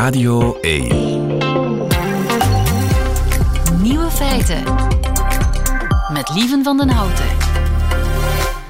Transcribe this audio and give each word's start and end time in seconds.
Radio 0.00 0.58
1. 0.60 0.88
Nieuwe 3.82 4.10
feiten. 4.10 4.62
Met 6.12 6.30
Lieven 6.34 6.64
van 6.64 6.76
den 6.76 6.88
Houten. 6.88 7.24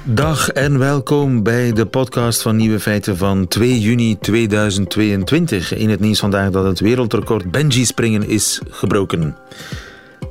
Dag 0.03 0.49
en 0.49 0.79
welkom 0.79 1.43
bij 1.43 1.73
de 1.73 1.85
podcast 1.85 2.41
van 2.41 2.55
Nieuwe 2.55 2.79
Feiten 2.79 3.17
van 3.17 3.47
2 3.47 3.79
juni 3.79 4.17
2022. 4.19 5.75
In 5.75 5.89
het 5.89 5.99
nieuws 5.99 6.19
vandaag 6.19 6.49
dat 6.49 6.65
het 6.65 6.79
wereldrecord 6.79 7.51
Benji 7.51 7.85
springen 7.85 8.27
is 8.27 8.61
gebroken. 8.69 9.35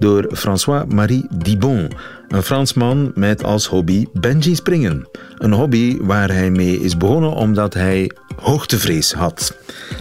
Door 0.01 0.29
François-Marie 0.33 1.27
Dibon, 1.31 1.91
een 2.29 2.43
Fransman 2.43 3.13
met 3.15 3.45
als 3.45 3.67
hobby 3.67 4.07
Benji 4.13 4.55
springen. 4.55 5.09
Een 5.39 5.53
hobby 5.53 5.99
waar 6.01 6.31
hij 6.31 6.51
mee 6.51 6.81
is 6.81 6.97
begonnen 6.97 7.33
omdat 7.33 7.75
hij 7.75 8.11
hoogtevrees 8.37 9.13
had. 9.13 9.57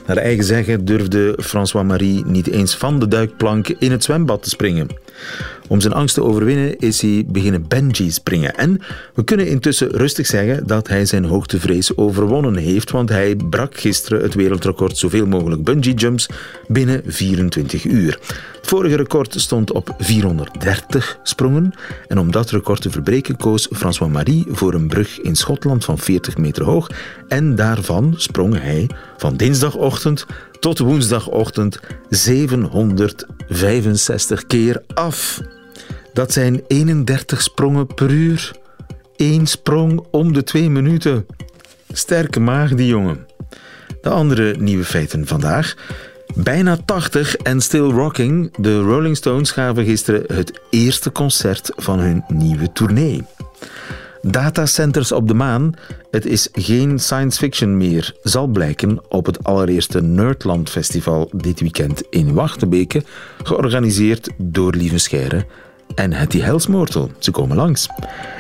Naar 0.07 0.17
eigen 0.17 0.43
zeggen 0.43 0.85
durfde 0.85 1.37
François-Marie 1.41 2.25
niet 2.25 2.47
eens 2.47 2.75
van 2.75 2.99
de 2.99 3.07
duikplank 3.07 3.67
in 3.67 3.91
het 3.91 4.03
zwembad 4.03 4.43
te 4.43 4.49
springen. 4.49 4.87
Om 5.67 5.81
zijn 5.81 5.93
angst 5.93 6.15
te 6.15 6.23
overwinnen 6.23 6.77
is 6.77 7.01
hij 7.01 7.23
beginnen 7.27 7.67
Benji 7.67 8.11
springen. 8.11 8.55
En 8.55 8.81
we 9.13 9.23
kunnen 9.23 9.47
intussen 9.47 9.89
rustig 9.89 10.25
zeggen 10.25 10.67
dat 10.67 10.87
hij 10.87 11.05
zijn 11.05 11.25
hoogtevrees 11.25 11.97
overwonnen 11.97 12.55
heeft, 12.55 12.91
want 12.91 13.09
hij 13.09 13.35
brak 13.49 13.77
gisteren 13.79 14.21
het 14.21 14.33
wereldrecord 14.33 14.97
zoveel 14.97 15.25
mogelijk 15.25 15.63
bungee 15.63 15.93
jumps 15.93 16.29
binnen 16.67 17.01
24 17.05 17.85
uur. 17.85 18.19
Het 18.57 18.67
vorige 18.67 18.95
record 18.95 19.33
stond 19.37 19.71
op 19.71 19.95
430 19.97 21.19
sprongen 21.23 21.73
en 22.07 22.19
om 22.19 22.31
dat 22.31 22.49
record 22.49 22.81
te 22.81 22.89
verbreken 22.89 23.37
koos 23.37 23.67
François-Marie 23.71 24.45
voor 24.49 24.73
een 24.73 24.87
brug 24.87 25.19
in 25.19 25.35
Schotland 25.35 25.85
van 25.85 25.97
40 25.97 26.37
meter 26.37 26.63
hoog 26.63 26.89
en 27.27 27.55
daarvan 27.55 28.13
sprong 28.17 28.61
hij 28.61 28.89
van 29.17 29.37
dinsdagochtend 29.37 30.25
tot 30.59 30.79
woensdagochtend 30.79 31.79
765 33.49 34.45
keer 34.47 34.81
af. 34.93 35.41
Dat 36.13 36.33
zijn 36.33 36.61
31 36.67 37.41
sprongen 37.41 37.87
per 37.87 38.09
uur. 38.09 38.51
Eén 39.15 39.47
sprong 39.47 40.03
om 40.11 40.33
de 40.33 40.43
twee 40.43 40.69
minuten. 40.69 41.25
Sterke 41.91 42.39
maag, 42.39 42.73
die 42.73 42.87
jongen. 42.87 43.27
De 44.01 44.09
andere 44.09 44.55
nieuwe 44.57 44.83
feiten 44.83 45.27
vandaag. 45.27 45.75
Bijna 46.35 46.77
80 46.85 47.35
en 47.35 47.61
still 47.61 47.89
rocking. 47.89 48.55
De 48.57 48.79
Rolling 48.79 49.17
Stones 49.17 49.51
gaven 49.51 49.85
gisteren 49.85 50.23
het 50.35 50.59
eerste 50.69 51.11
concert 51.11 51.71
van 51.75 51.99
hun 51.99 52.23
nieuwe 52.27 52.71
tournee. 52.71 53.23
Datacenters 54.21 55.11
op 55.11 55.27
de 55.27 55.33
maan. 55.33 55.73
Het 56.11 56.25
is 56.25 56.49
geen 56.51 56.99
science 56.99 57.39
fiction 57.39 57.77
meer, 57.77 58.15
zal 58.21 58.47
blijken 58.47 58.99
op 59.09 59.25
het 59.25 59.43
allereerste 59.43 60.01
Nerdland 60.01 60.69
Festival 60.69 61.29
dit 61.35 61.59
weekend 61.59 62.03
in 62.09 62.33
Wachtebeke, 62.33 63.03
georganiseerd 63.43 64.29
door 64.37 64.73
Lieve 64.73 64.97
Scheire 64.97 65.45
en 65.95 66.13
Hetty 66.13 66.39
Helsmoortel. 66.39 67.11
Ze 67.19 67.31
komen 67.31 67.55
langs. 67.55 67.87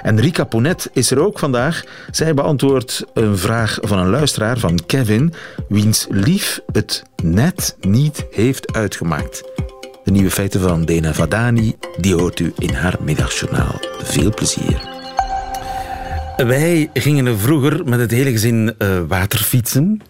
En 0.01 0.19
Rika 0.19 0.43
Ponet 0.43 0.89
is 0.93 1.11
er 1.11 1.19
ook 1.19 1.39
vandaag. 1.39 1.83
Zij 2.11 2.33
beantwoordt 2.33 3.03
een 3.13 3.37
vraag 3.37 3.77
van 3.81 3.99
een 3.99 4.09
luisteraar 4.09 4.57
van 4.57 4.79
Kevin, 4.85 5.33
wiens 5.67 6.07
lief 6.09 6.61
het 6.71 7.03
net 7.23 7.77
niet 7.79 8.25
heeft 8.31 8.73
uitgemaakt. 8.73 9.43
De 10.03 10.11
nieuwe 10.11 10.31
feiten 10.31 10.61
van 10.61 10.85
Dena 10.85 11.13
Vadani, 11.13 11.75
die 11.97 12.15
hoort 12.15 12.39
u 12.39 12.53
in 12.57 12.73
haar 12.73 12.95
middagjournaal. 13.01 13.79
Veel 14.03 14.33
plezier. 14.33 14.98
Wij 16.47 16.89
gingen 16.93 17.25
er 17.25 17.39
vroeger 17.39 17.85
met 17.85 17.99
het 17.99 18.11
hele 18.11 18.31
gezin 18.31 18.73
uh, 18.77 18.99
waterfietsen. 19.07 20.01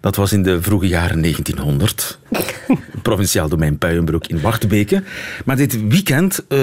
Dat 0.00 0.16
was 0.16 0.32
in 0.32 0.42
de 0.42 0.62
vroege 0.62 0.86
jaren 0.86 1.20
1900. 1.20 2.18
Provinciaal 3.02 3.48
domein 3.48 3.78
Puienbroek 3.78 4.26
in 4.26 4.40
Wachtbeke. 4.40 5.02
Maar 5.44 5.56
dit 5.56 5.88
weekend 5.88 6.44
uh, 6.48 6.58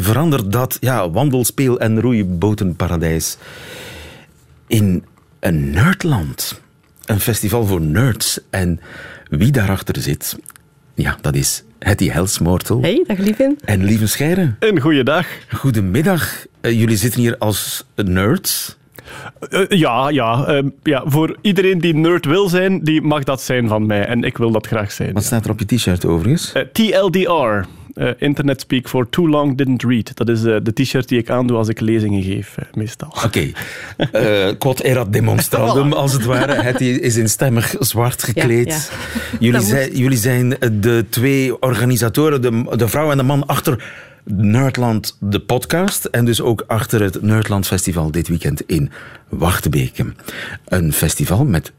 verandert 0.00 0.52
dat 0.52 0.76
ja, 0.80 1.10
wandelspeel- 1.10 1.80
en 1.80 2.00
roeibotenparadijs 2.00 3.36
in 4.66 5.04
een 5.40 5.70
nerdland. 5.70 6.60
Een 7.04 7.20
festival 7.20 7.66
voor 7.66 7.80
nerds. 7.80 8.40
En 8.50 8.80
wie 9.28 9.50
daarachter 9.50 10.02
zit, 10.02 10.38
ja, 11.00 11.16
dat 11.20 11.34
is 11.34 11.64
Hetty 11.78 12.08
Helsmoortel. 12.08 12.80
Hey, 12.80 13.04
dag 13.06 13.18
Lieven. 13.18 13.58
En 13.64 13.84
Lieve 13.84 14.06
Scheire. 14.06 14.54
Een 14.58 14.80
goeiedag. 14.80 15.26
Goedemiddag. 15.48 16.46
Uh, 16.62 16.78
jullie 16.78 16.96
zitten 16.96 17.20
hier 17.20 17.38
als 17.38 17.84
nerds. 17.94 18.76
Uh, 19.50 19.68
ja, 19.68 20.08
ja, 20.08 20.48
uh, 20.48 20.70
ja, 20.82 21.02
voor 21.06 21.36
iedereen 21.40 21.78
die 21.78 21.94
nerd 21.94 22.24
wil 22.24 22.48
zijn, 22.48 22.84
die 22.84 23.02
mag 23.02 23.24
dat 23.24 23.40
zijn 23.42 23.68
van 23.68 23.86
mij. 23.86 24.06
En 24.06 24.22
ik 24.24 24.38
wil 24.38 24.50
dat 24.50 24.66
graag 24.66 24.92
zijn. 24.92 25.12
Wat 25.12 25.24
staat 25.24 25.44
er 25.44 25.50
op 25.50 25.58
je 25.58 25.76
t-shirt 25.76 26.04
overigens? 26.04 26.52
TLDR. 26.72 27.66
Uh, 27.94 28.10
internet 28.18 28.60
speak 28.60 28.88
for 28.88 29.08
too 29.08 29.28
long 29.28 29.56
didn't 29.56 29.82
read. 29.82 30.16
Dat 30.16 30.28
is 30.28 30.44
uh, 30.44 30.56
de 30.62 30.72
t-shirt 30.72 31.08
die 31.08 31.18
ik 31.18 31.30
aandoe 31.30 31.56
als 31.56 31.68
ik 31.68 31.80
lezingen 31.80 32.22
geef, 32.22 32.56
uh, 32.58 32.64
meestal. 32.74 33.08
Oké. 33.08 33.52
Okay. 33.98 34.54
quod 34.58 34.80
erat 34.80 35.12
demonstrandum, 35.12 35.92
als 35.92 36.12
het 36.12 36.24
ware. 36.24 36.52
Het 36.52 36.80
is 36.80 37.16
in 37.16 37.28
stemmig 37.28 37.74
zwart 37.78 38.22
gekleed. 38.22 38.66
Ja, 38.66 38.74
ja. 38.74 39.38
Jullie, 39.38 39.60
zijn, 39.60 39.96
jullie, 39.96 40.18
zijn, 40.18 40.56
de 40.72 41.04
twee 41.08 41.62
organisatoren, 41.62 42.42
de, 42.42 42.76
de 42.76 42.88
vrouw 42.88 43.10
en 43.10 43.16
de 43.16 43.22
man 43.22 43.46
achter 43.46 43.84
Nerdland, 44.24 45.16
de 45.20 45.40
podcast. 45.40 46.04
En 46.04 46.24
dus 46.24 46.40
ook 46.40 46.64
achter 46.66 47.02
het 47.02 47.22
Nerdland 47.22 47.66
Festival 47.66 48.10
dit 48.10 48.28
weekend 48.28 48.62
in 48.66 48.90
Wachtebeke. 49.28 50.12
Een 50.64 50.92
festival 50.92 51.44
met, 51.44 51.72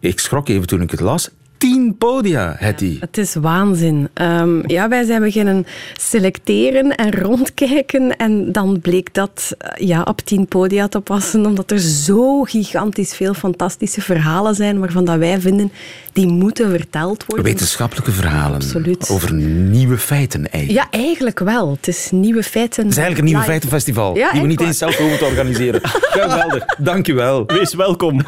ik 0.00 0.18
schrok 0.18 0.48
even 0.48 0.66
toen 0.66 0.80
ik 0.80 0.90
het 0.90 1.00
las, 1.00 1.30
tien 1.58 1.96
podia, 1.96 2.54
Hetty. 2.58 2.84
Ja, 2.84 2.96
het 3.00 3.18
is 3.18 3.34
waanzin. 3.34 4.08
Um, 4.14 4.68
ja, 4.68 4.88
wij 4.88 5.04
zijn 5.04 5.22
beginnen 5.22 5.66
selecteren 6.00 6.94
en 6.94 7.12
rondkijken. 7.12 8.16
En 8.16 8.52
dan 8.52 8.80
bleek 8.80 9.14
dat 9.14 9.56
ja, 9.74 10.02
op 10.02 10.20
tien 10.20 10.46
podia 10.46 10.88
te 10.88 11.00
passen. 11.00 11.46
Omdat 11.46 11.70
er 11.70 11.78
zo 11.78 12.42
gigantisch 12.42 13.14
veel 13.14 13.34
fantastische 13.34 14.00
verhalen 14.00 14.54
zijn. 14.54 14.78
Waarvan 14.78 15.04
dat 15.04 15.18
wij 15.18 15.40
vinden, 15.40 15.72
die 16.12 16.26
moeten 16.26 16.70
verteld 16.70 17.24
worden. 17.26 17.44
Wetenschappelijke 17.44 18.12
verhalen. 18.12 18.54
Absoluut. 18.54 19.10
Over 19.10 19.32
nieuwe 19.34 19.98
feiten 19.98 20.50
eigenlijk. 20.50 20.92
Ja, 20.92 20.98
eigenlijk 20.98 21.38
wel. 21.38 21.70
Het 21.70 21.88
is 21.88 22.08
nieuwe 22.10 22.42
feiten. 22.42 22.82
Het 22.82 22.92
is 22.92 22.98
eigenlijk 22.98 23.18
een 23.18 23.32
nieuwe 23.32 23.50
feitenfestival. 23.50 24.16
Ja, 24.16 24.32
die 24.32 24.40
we 24.40 24.46
niet 24.46 24.60
eens 24.60 24.78
zelf 24.78 24.96
hoeven 24.96 25.18
te 25.18 25.24
organiseren. 25.24 25.80
Geweldig. 26.16 26.64
Dank 26.78 27.06
je 27.06 27.14
wel. 27.14 27.46
Wees 27.46 27.74
welkom. 27.74 28.20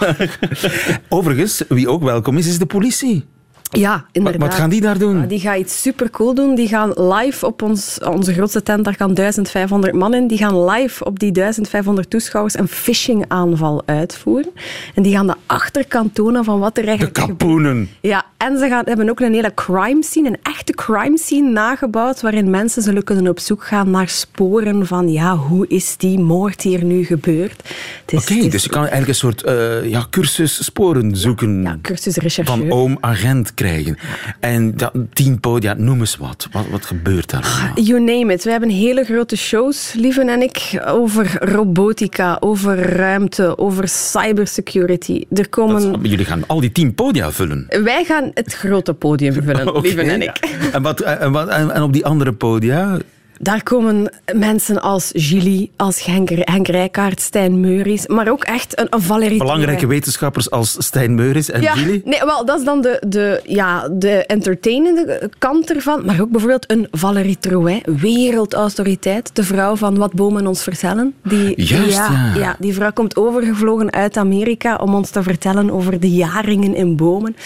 Overigens, 1.08 1.62
wie 1.68 1.88
ook 1.88 2.02
welkom 2.02 2.36
is, 2.36 2.46
is 2.46 2.58
de 2.58 2.66
politie. 2.66 3.24
Ja, 3.70 4.04
inderdaad. 4.12 4.40
Wat, 4.40 4.50
wat 4.50 4.58
gaan 4.58 4.70
die 4.70 4.80
daar 4.80 4.98
doen? 4.98 5.26
die 5.26 5.40
gaan 5.40 5.58
iets 5.58 5.82
supercool 5.82 6.34
doen. 6.34 6.54
Die 6.54 6.68
gaan 6.68 6.92
live 6.96 7.46
op 7.46 7.62
ons, 7.62 7.98
onze 8.04 8.32
grootste 8.32 8.62
tent, 8.62 8.84
daar 8.84 8.94
gaan 8.94 9.14
1500 9.14 9.94
man 9.94 10.14
in. 10.14 10.26
Die 10.26 10.38
gaan 10.38 10.64
live 10.64 11.04
op 11.04 11.18
die 11.18 11.32
1500 11.32 12.10
toeschouwers 12.10 12.58
een 12.58 12.68
phishing-aanval 12.68 13.82
uitvoeren. 13.86 14.50
En 14.94 15.02
die 15.02 15.12
gaan 15.12 15.26
de 15.26 15.34
achterkant 15.46 16.14
tonen 16.14 16.44
van 16.44 16.58
wat 16.58 16.78
er 16.78 16.86
eigenlijk 16.86 17.14
De 17.14 17.20
kapoenen. 17.26 17.88
Ja, 18.00 18.24
en 18.36 18.58
ze 18.58 18.68
gaan, 18.68 18.82
hebben 18.84 19.10
ook 19.10 19.20
een 19.20 19.34
hele 19.34 19.54
crime 19.54 20.02
scene, 20.02 20.28
een 20.28 20.38
echte 20.42 20.72
crime 20.72 21.18
scene 21.18 21.50
nagebouwd, 21.50 22.20
waarin 22.20 22.50
mensen 22.50 22.82
zullen 22.82 23.04
kunnen 23.04 23.28
op 23.28 23.38
zoek 23.38 23.64
gaan 23.64 23.90
naar 23.90 24.08
sporen 24.08 24.86
van, 24.86 25.08
ja, 25.08 25.36
hoe 25.36 25.66
is 25.68 25.96
die 25.96 26.18
moord 26.18 26.62
hier 26.62 26.84
nu 26.84 27.04
gebeurd? 27.04 27.74
Oké, 28.12 28.16
okay, 28.16 28.48
dus 28.48 28.62
je 28.62 28.68
kan 28.68 28.80
eigenlijk 28.80 29.08
een 29.08 29.14
soort 29.14 29.44
uh, 29.46 29.90
ja, 29.90 30.06
cursus 30.10 30.64
sporen 30.64 31.16
zoeken. 31.16 31.62
Ja, 31.62 31.70
ja 31.70 31.78
cursus 31.82 32.16
rechercheur. 32.16 32.56
Van 32.56 32.72
oom-agent 32.72 33.54
krijgen. 33.58 33.98
En 34.40 34.76
dat, 34.76 34.92
tien 35.12 35.40
podia, 35.40 35.74
noem 35.76 36.00
eens 36.00 36.16
wat. 36.16 36.48
Wat, 36.52 36.64
wat 36.70 36.86
gebeurt 36.86 37.30
daar? 37.30 37.72
Nou? 37.74 37.86
You 37.86 38.00
name 38.00 38.32
it. 38.32 38.44
We 38.44 38.50
hebben 38.50 38.68
hele 38.68 39.04
grote 39.04 39.36
shows, 39.36 39.92
Lieven 39.96 40.28
en 40.28 40.42
ik, 40.42 40.82
over 40.86 41.36
robotica, 41.40 42.36
over 42.40 42.78
ruimte, 42.96 43.58
over 43.58 43.88
cybersecurity. 43.88 45.24
Er 45.32 45.48
komen... 45.48 45.92
Dat, 45.92 46.00
jullie 46.02 46.24
gaan 46.24 46.42
al 46.46 46.60
die 46.60 46.72
tien 46.72 46.94
podia 46.94 47.32
vullen? 47.32 47.66
Wij 47.68 48.04
gaan 48.04 48.30
het 48.34 48.54
grote 48.54 48.94
podium 48.94 49.32
vullen, 49.32 49.68
okay. 49.68 49.80
Lieven 49.80 50.08
en 50.08 50.22
ik. 50.22 50.36
En, 50.72 50.82
wat, 50.82 51.00
en, 51.00 51.32
wat, 51.32 51.48
en 51.48 51.82
op 51.82 51.92
die 51.92 52.04
andere 52.04 52.32
podia? 52.32 52.98
Daar 53.38 53.62
komen 53.62 54.12
mensen 54.34 54.82
als 54.82 55.10
Julie, 55.12 55.70
als 55.76 56.04
Henk, 56.04 56.28
Henk 56.30 56.68
Rijkaard, 56.68 57.20
Stijn 57.20 57.60
Meuris, 57.60 58.06
maar 58.06 58.30
ook 58.30 58.44
echt 58.44 58.80
een, 58.80 58.86
een 58.90 59.02
Valerie 59.02 59.38
Belangrijke 59.38 59.86
wetenschappers 59.86 60.50
als 60.50 60.76
Stijn 60.78 61.14
Meuris 61.14 61.50
en 61.50 61.62
ja? 61.62 61.74
Nee, 61.74 62.20
wel, 62.24 62.44
dat 62.44 62.58
is 62.58 62.64
dan 62.64 62.80
de, 62.80 63.02
de, 63.06 63.40
ja, 63.44 63.88
de 63.88 64.26
entertainende 64.26 65.30
kant 65.38 65.70
ervan. 65.74 66.04
Maar 66.04 66.20
ook 66.20 66.30
bijvoorbeeld 66.30 66.70
een 66.70 66.88
Valerie 66.90 67.38
Trouet, 67.38 67.82
wereldautoriteit, 67.84 69.30
de 69.32 69.44
vrouw 69.44 69.76
van 69.76 69.96
Wat 69.96 70.12
bomen 70.12 70.46
ons 70.46 70.62
vertellen. 70.62 71.14
Die, 71.22 71.62
Juist, 71.62 71.96
ja, 71.96 72.32
ja. 72.34 72.40
ja. 72.40 72.56
Die 72.58 72.74
vrouw 72.74 72.92
komt 72.92 73.16
overgevlogen 73.16 73.92
uit 73.92 74.16
Amerika 74.16 74.76
om 74.76 74.94
ons 74.94 75.10
te 75.10 75.22
vertellen 75.22 75.70
over 75.70 76.00
de 76.00 76.10
jaringen 76.10 76.74
in 76.74 76.96
bomen. 76.96 77.36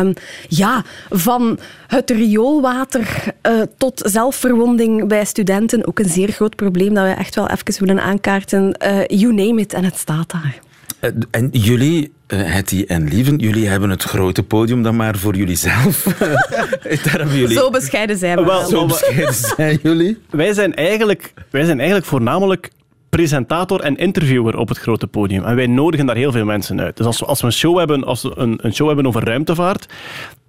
Um, 0.00 0.12
ja, 0.48 0.84
van 1.10 1.58
het 1.86 2.10
rioolwater 2.10 3.34
uh, 3.42 3.62
tot 3.76 4.02
zelfverwonding 4.04 5.05
bij 5.06 5.24
studenten 5.24 5.86
ook 5.86 5.98
een 5.98 6.08
zeer 6.08 6.32
groot 6.32 6.56
probleem 6.56 6.94
dat 6.94 7.04
we 7.04 7.10
echt 7.10 7.34
wel 7.34 7.48
even 7.48 7.86
willen 7.86 8.02
aankaarten. 8.02 8.76
Uh, 8.84 9.06
you 9.06 9.34
name 9.34 9.60
it, 9.60 9.72
en 9.72 9.84
het 9.84 9.98
staat 9.98 10.30
daar. 10.30 10.58
Eh, 11.00 11.10
En 11.30 11.48
jullie, 11.52 12.12
eh, 12.26 12.38
Hetty 12.42 12.84
en 12.88 13.08
Lieven, 13.08 13.36
jullie 13.36 13.68
hebben 13.68 13.90
het 13.90 14.02
grote 14.02 14.42
podium 14.42 14.82
dan 14.82 14.96
maar 14.96 15.16
voor 15.16 15.36
jullie 15.36 15.56
zelf. 15.56 16.02
Daar 17.04 17.18
hebben 17.18 17.36
jullie... 17.36 17.56
Zo 17.56 17.70
bescheiden 17.70 18.16
zijn 18.16 18.36
we 18.36 18.44
wel. 18.44 18.66
Zo 18.66 18.86
bescheiden 18.86 19.34
zijn 19.34 19.78
jullie. 19.82 20.18
Wij 20.30 20.52
zijn 20.52 20.74
eigenlijk, 20.74 21.32
wij 21.50 21.64
zijn 21.64 21.78
eigenlijk 21.78 22.08
voornamelijk 22.08 22.70
presentator 23.16 23.80
en 23.80 23.96
interviewer 23.96 24.56
op 24.56 24.68
het 24.68 24.78
grote 24.78 25.06
podium. 25.06 25.44
En 25.44 25.56
wij 25.56 25.66
nodigen 25.66 26.06
daar 26.06 26.16
heel 26.16 26.32
veel 26.32 26.44
mensen 26.44 26.80
uit. 26.80 26.96
Dus 26.96 27.06
als 27.06 27.20
we, 27.20 27.26
als 27.26 27.40
we, 27.40 27.46
een, 27.46 27.52
show 27.52 27.78
hebben, 27.78 28.04
als 28.04 28.22
we 28.22 28.32
een, 28.34 28.58
een 28.62 28.74
show 28.74 28.86
hebben 28.86 29.06
over 29.06 29.24
ruimtevaart, 29.24 29.86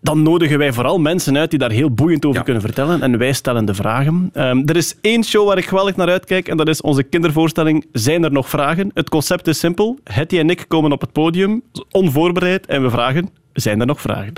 dan 0.01 0.21
nodigen 0.21 0.57
wij 0.57 0.73
vooral 0.73 0.99
mensen 0.99 1.37
uit 1.37 1.49
die 1.49 1.59
daar 1.59 1.71
heel 1.71 1.91
boeiend 1.91 2.25
over 2.25 2.37
Ja. 2.37 2.43
kunnen 2.43 2.61
vertellen. 2.61 3.01
En 3.01 3.17
wij 3.17 3.33
stellen 3.33 3.65
de 3.65 3.73
vragen. 3.73 4.29
Ehm, 4.33 4.61
er 4.65 4.75
is 4.75 4.95
één 5.01 5.23
show 5.23 5.47
waar 5.47 5.57
ik 5.57 5.65
geweldig 5.65 5.95
naar 5.95 6.09
uitkijk. 6.09 6.47
En 6.47 6.57
dat 6.57 6.67
is 6.67 6.81
onze 6.81 7.03
kindervoorstelling 7.03 7.85
Zijn 7.91 8.23
er 8.23 8.31
nog 8.31 8.49
vragen? 8.49 8.91
Het 8.93 9.09
concept 9.09 9.47
is 9.47 9.59
simpel. 9.59 9.99
Hetty 10.03 10.37
en 10.37 10.49
ik 10.49 10.65
komen 10.67 10.91
op 10.91 11.01
het 11.01 11.11
podium, 11.11 11.61
onvoorbereid, 11.91 12.65
en 12.65 12.81
we 12.81 12.89
vragen... 12.89 13.29
Zijn 13.53 13.79
er 13.79 13.85
nog 13.85 14.01
vragen? 14.01 14.33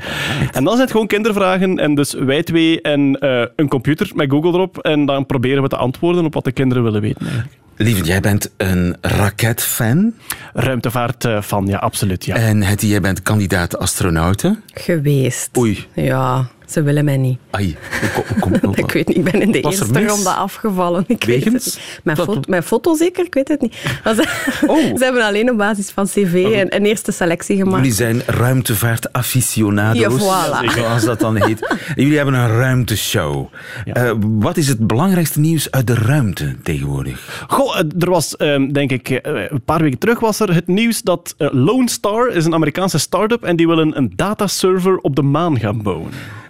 En 0.51 0.63
dan 0.63 0.67
zijn 0.67 0.79
het 0.79 0.91
gewoon 0.91 1.07
kindervragen. 1.07 1.79
En 1.79 1.95
dus 1.95 2.13
wij 2.13 2.43
twee 2.43 2.81
en 2.81 3.19
eh, 3.19 3.45
een 3.55 3.67
computer 3.67 4.11
met 4.15 4.31
Google 4.31 4.51
erop. 4.51 4.77
En 4.77 5.05
dan 5.05 5.25
proberen 5.25 5.63
we 5.63 5.69
te 5.69 5.75
antwoorden 5.77 6.25
op 6.25 6.33
wat 6.33 6.43
de 6.43 6.51
kinderen 6.51 6.83
willen 6.83 7.01
weten. 7.01 7.21
eigenlijk. 7.25 7.58
Lieven, 7.81 8.05
jij 8.05 8.19
bent 8.19 8.51
een 8.57 8.95
raketfan. 9.01 10.13
Ruimtevaart 10.53 11.25
eh, 11.25 11.41
van, 11.41 11.67
ja, 11.67 11.77
absoluut. 11.77 12.25
Ja. 12.25 12.35
En 12.35 12.61
Hetty, 12.63 12.85
jij 12.85 13.01
bent 13.01 13.21
kandidaat 13.21 13.77
astronauten. 13.77 14.63
Geweest. 14.73 15.57
Oei. 15.57 15.87
Ja, 15.93 16.49
ze 16.71 16.81
willen 16.81 17.05
mij 17.05 17.17
niet. 17.17 17.39
Ai, 17.49 17.75
hoe 18.01 18.09
kom- 18.13 18.23
hoe 18.51 18.59
komt 18.59 18.77
Ik 18.89 18.91
weet 18.91 19.07
niet, 19.07 19.17
ik 19.17 19.23
ben 19.23 19.41
in 19.41 19.51
de 19.51 19.61
Was 19.61 19.79
er 19.79 19.85
eerste 19.95 20.07
ronde 20.07 20.29
afgevallen. 20.29 21.03
Ik 21.07 21.23
weet 21.23 21.43
het 21.43 21.53
niet. 21.53 21.79
Mijn, 22.03 22.17
foto, 22.17 22.39
mijn 22.47 22.63
foto 22.63 22.95
zeker? 22.95 23.25
Ik 23.25 23.33
weet 23.33 23.47
het 23.47 23.61
niet. 23.61 23.75
Maar 24.03 24.13
ze, 24.15 24.27
Oh. 24.67 24.77
ze 24.97 25.03
hebben 25.03 25.23
alleen 25.23 25.49
op 25.51 25.57
basis 25.57 25.89
van 25.89 26.05
cv 26.05 26.33
een, 26.33 26.75
een 26.75 26.85
eerste 26.85 27.11
selectie 27.11 27.55
gemaakt. 27.57 27.75
Jullie 27.77 27.93
zijn 27.93 28.21
ruimtevaart-aficionado's, 28.25 30.21
Ja, 30.23 30.65
voilà. 30.67 30.73
zoals 30.73 31.03
dat 31.05 31.19
dan 31.19 31.43
heet. 31.43 31.75
Jullie 31.95 32.15
hebben 32.15 32.33
een 32.33 32.47
ruimteshow. 32.57 33.47
Ja. 33.85 33.93
Eh, 33.93 34.11
wat 34.21 34.57
is 34.57 34.67
het 34.67 34.87
belangrijkste 34.87 35.39
nieuws 35.39 35.71
uit 35.71 35.87
de 35.87 35.93
ruimte 35.93 36.55
tegenwoordig? 36.63 37.45
Goh, 37.47 37.79
eh, 37.79 37.83
er 37.99 38.09
was, 38.09 38.35
ehm, 38.37 38.71
denk 38.71 38.91
ik, 38.91 39.09
eh, 39.09 39.43
een 39.49 39.61
paar 39.65 39.81
weken 39.81 39.99
terug 39.99 40.19
was 40.19 40.39
er 40.39 40.53
het 40.53 40.67
nieuws 40.67 41.01
dat 41.01 41.35
Lone 41.37 41.89
Star 41.89 42.27
is 42.29 42.45
een 42.45 42.53
Amerikaanse 42.53 42.97
start-up 42.97 43.43
en 43.43 43.55
die 43.55 43.67
willen 43.67 43.97
een 43.97 44.13
dataserver 44.15 44.97
op 44.97 45.15
de 45.15 45.21
maan 45.21 45.59
gaan 45.59 45.81
bouwen. 45.81 46.09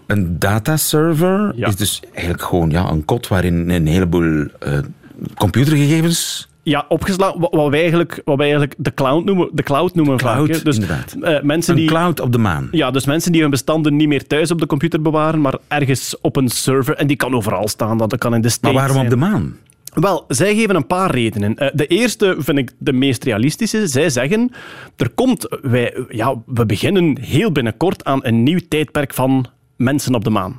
Een 0.10 0.40
dataserver 0.40 1.54
Ja. 1.56 1.68
is 1.68 1.76
dus 1.76 2.02
eigenlijk 2.12 2.44
gewoon 2.44 2.70
ja, 2.70 2.90
een 2.92 3.06
kot 3.06 3.28
waarin 3.28 3.70
een 3.70 3.88
heleboel 3.88 4.46
eh, 4.60 4.78
computergegevens... 5.36 6.48
Ja, 6.64 6.86
opgeslagen, 6.88 7.40
wat, 7.40 7.70
wij 7.70 7.80
eigenlijk, 7.80 8.22
wat 8.26 8.38
wij 8.38 8.46
eigenlijk 8.46 8.76
de 8.78 8.94
cloud 8.94 9.26
noemen, 9.26 9.50
de 9.52 9.64
cloud 9.64 9.96
noemen 9.96 10.18
Cloud, 10.18 10.48
vaak. 10.48 10.56
hè. 10.58 10.64
Dus 10.64 10.76
inderdaad. 10.76 11.16
eh, 11.22 11.42
mensen 11.42 11.74
Een 11.74 11.80
die... 11.80 11.90
cloud 11.90 12.20
op 12.20 12.32
de 12.32 12.38
maan. 12.38 12.68
Ja, 12.72 12.92
dus 12.92 13.06
mensen 13.06 13.32
die 13.32 13.42
hun 13.42 13.50
bestanden 13.50 13.96
niet 13.96 14.08
meer 14.08 14.28
thuis 14.28 14.52
op 14.52 14.60
de 14.60 14.66
computer 14.66 15.02
bewaren, 15.02 15.42
maar 15.42 15.58
ergens 15.68 16.16
op 16.22 16.36
een 16.36 16.50
server. 16.50 16.96
En 16.96 17.08
die 17.08 17.16
kan 17.18 17.34
overal 17.34 17.68
staan. 17.68 17.98
Dat 17.98 18.18
kan 18.18 18.34
in 18.34 18.42
de 18.42 18.48
Maar 18.48 18.52
States 18.52 18.80
waarom 18.80 18.98
op 19.04 19.10
de 19.10 19.16
maan? 19.16 19.56
Wel, 19.94 20.26
zij 20.28 20.56
geven 20.56 20.76
een 20.76 20.88
paar 20.88 21.12
redenen. 21.12 21.56
Eh, 21.58 21.68
De 21.74 21.88
eerste 21.88 22.36
vind 22.40 22.58
ik 22.58 22.72
de 22.78 22.94
meest 22.94 23.24
realistische. 23.24 23.88
Zij 23.88 24.10
zeggen, 24.10 24.52
er 24.96 25.10
komt, 25.10 25.58
wij, 25.62 26.06
ja, 26.10 26.36
we 26.46 26.66
beginnen 26.66 27.18
heel 27.22 27.52
binnenkort 27.52 28.04
aan 28.04 28.20
een 28.24 28.44
nieuw 28.44 28.60
tijdperk 28.70 29.14
van 29.14 29.46
mensen 29.80 30.16
op 30.16 30.24
de 30.24 30.30
maan. 30.30 30.58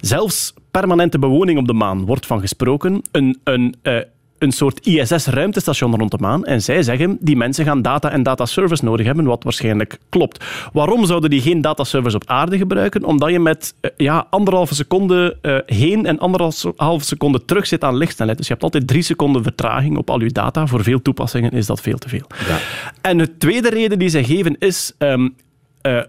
Zelfs 0.00 0.54
permanente 0.70 1.18
bewoning 1.18 1.58
op 1.58 1.66
de 1.66 1.72
maan 1.72 2.04
wordt 2.06 2.26
van 2.26 2.40
gesproken. 2.40 3.02
Een, 3.10 3.38
een, 3.44 3.74
eh, 3.82 3.96
een 4.38 4.52
soort 4.52 4.86
ISS-ruimtestation 4.86 5.96
rond 5.96 6.10
de 6.10 6.16
maan. 6.20 6.44
En 6.44 6.62
zij 6.62 6.82
zeggen, 6.82 7.16
die 7.20 7.36
mensen 7.36 7.64
gaan 7.64 7.82
data 7.82 8.10
en 8.10 8.22
dataservice 8.22 8.84
nodig 8.84 9.06
hebben, 9.06 9.24
wat 9.24 9.44
waarschijnlijk 9.44 9.98
klopt. 10.08 10.44
Waarom 10.72 11.06
zouden 11.06 11.30
die 11.30 11.40
geen 11.40 11.60
dataservice 11.60 12.16
op 12.16 12.22
aarde 12.26 12.58
gebruiken? 12.58 13.04
Omdat 13.04 13.30
je 13.30 13.38
met 13.38 13.74
eh, 13.80 13.90
ja, 13.96 14.26
anderhalve 14.30 14.74
seconde 14.74 15.36
eh, 15.42 15.56
heen 15.66 16.06
en 16.06 16.18
anderhalve 16.18 17.04
seconde 17.04 17.44
terug 17.44 17.66
zit 17.66 17.84
aan 17.84 17.96
lichtsnelheid. 17.96 18.38
Dus 18.38 18.46
je 18.46 18.52
hebt 18.52 18.64
altijd 18.64 18.86
drie 18.86 19.02
seconden 19.02 19.42
vertraging 19.42 19.96
op 19.96 20.10
al 20.10 20.20
je 20.20 20.32
data. 20.32 20.66
Voor 20.66 20.82
veel 20.82 21.02
toepassingen 21.02 21.50
is 21.50 21.66
dat 21.66 21.80
veel 21.80 21.98
te 21.98 22.08
veel. 22.08 22.26
Ja. 22.48 22.58
En 23.00 23.18
de 23.18 23.36
tweede 23.36 23.70
reden 23.70 23.98
die 23.98 24.08
zij 24.08 24.24
geven 24.24 24.56
is... 24.58 24.92
ehm, 24.98 25.28
eh, 25.82 26.00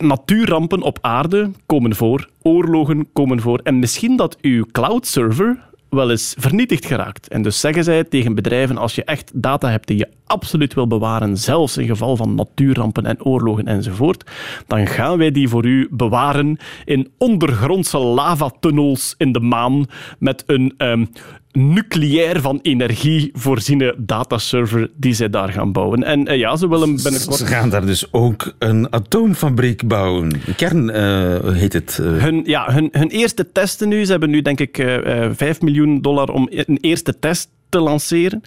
natuurrampen 0.00 0.82
op 0.82 0.98
aarde 1.00 1.50
komen 1.66 1.94
voor, 1.94 2.28
oorlogen 2.42 3.12
komen 3.12 3.40
voor. 3.40 3.60
En 3.62 3.78
misschien 3.78 4.16
dat 4.16 4.36
uw 4.40 4.64
cloud-server 4.72 5.68
wel 5.90 6.10
eens 6.10 6.34
vernietigd 6.38 6.86
geraakt. 6.86 7.28
En 7.28 7.42
dus 7.42 7.60
zeggen 7.60 7.84
zij 7.84 8.04
tegen 8.04 8.34
bedrijven, 8.34 8.78
als 8.78 8.94
je 8.94 9.04
echt 9.04 9.30
data 9.34 9.70
hebt 9.70 9.86
die 9.86 9.98
je 9.98 10.08
absoluut 10.26 10.74
wil 10.74 10.86
bewaren, 10.86 11.36
zelfs 11.36 11.76
in 11.76 11.86
geval 11.86 12.16
van 12.16 12.34
natuurrampen 12.34 13.06
en 13.06 13.24
oorlogen 13.24 13.66
enzovoort, 13.66 14.30
dan 14.66 14.86
gaan 14.86 15.18
wij 15.18 15.30
die 15.30 15.48
voor 15.48 15.64
u 15.64 15.88
bewaren 15.90 16.56
in 16.84 17.10
ondergrondse 17.18 17.98
lavatunnels 17.98 19.14
in 19.18 19.32
de 19.32 19.40
maan 19.40 19.86
met 20.18 20.42
een 20.46 20.74
ehm, 20.76 21.04
nucleair 21.52 22.40
van 22.40 22.58
energie 22.62 23.30
voorziene 23.32 23.94
dataserver 23.98 24.90
die 24.96 25.12
zij 25.14 25.30
daar 25.30 25.48
gaan 25.48 25.72
bouwen. 25.72 26.02
En 26.04 26.26
eh, 26.26 26.38
ja, 26.38 26.56
ze 26.56 26.68
willen 26.68 26.94
binnenkort... 27.02 27.34
Ze 27.36 27.46
gaan 27.46 27.70
daar 27.70 27.86
dus 27.86 28.12
ook 28.12 28.52
een 28.58 28.92
atoomfabriek 28.92 29.88
bouwen. 29.88 30.40
Kern 30.56 30.90
eh, 30.90 31.52
heet 31.52 31.72
het. 31.72 31.98
eh. 32.02 32.06
Hun, 32.22 32.42
ja, 32.44 32.72
hun, 32.72 32.88
hun 32.92 33.08
eerste 33.08 33.52
testen 33.52 33.88
nu, 33.88 34.04
ze 34.04 34.10
hebben 34.10 34.30
nu 34.30 34.42
denk 34.42 34.60
ik 34.60 34.78
eh, 34.78 35.24
eh, 35.24 35.30
5 35.34 35.60
miljoen 35.60 36.00
dollar 36.02 36.28
om 36.30 36.48
een 36.50 36.78
eerste 36.80 37.18
test 37.18 37.48
te 37.68 37.80
lanceren. 37.80 38.42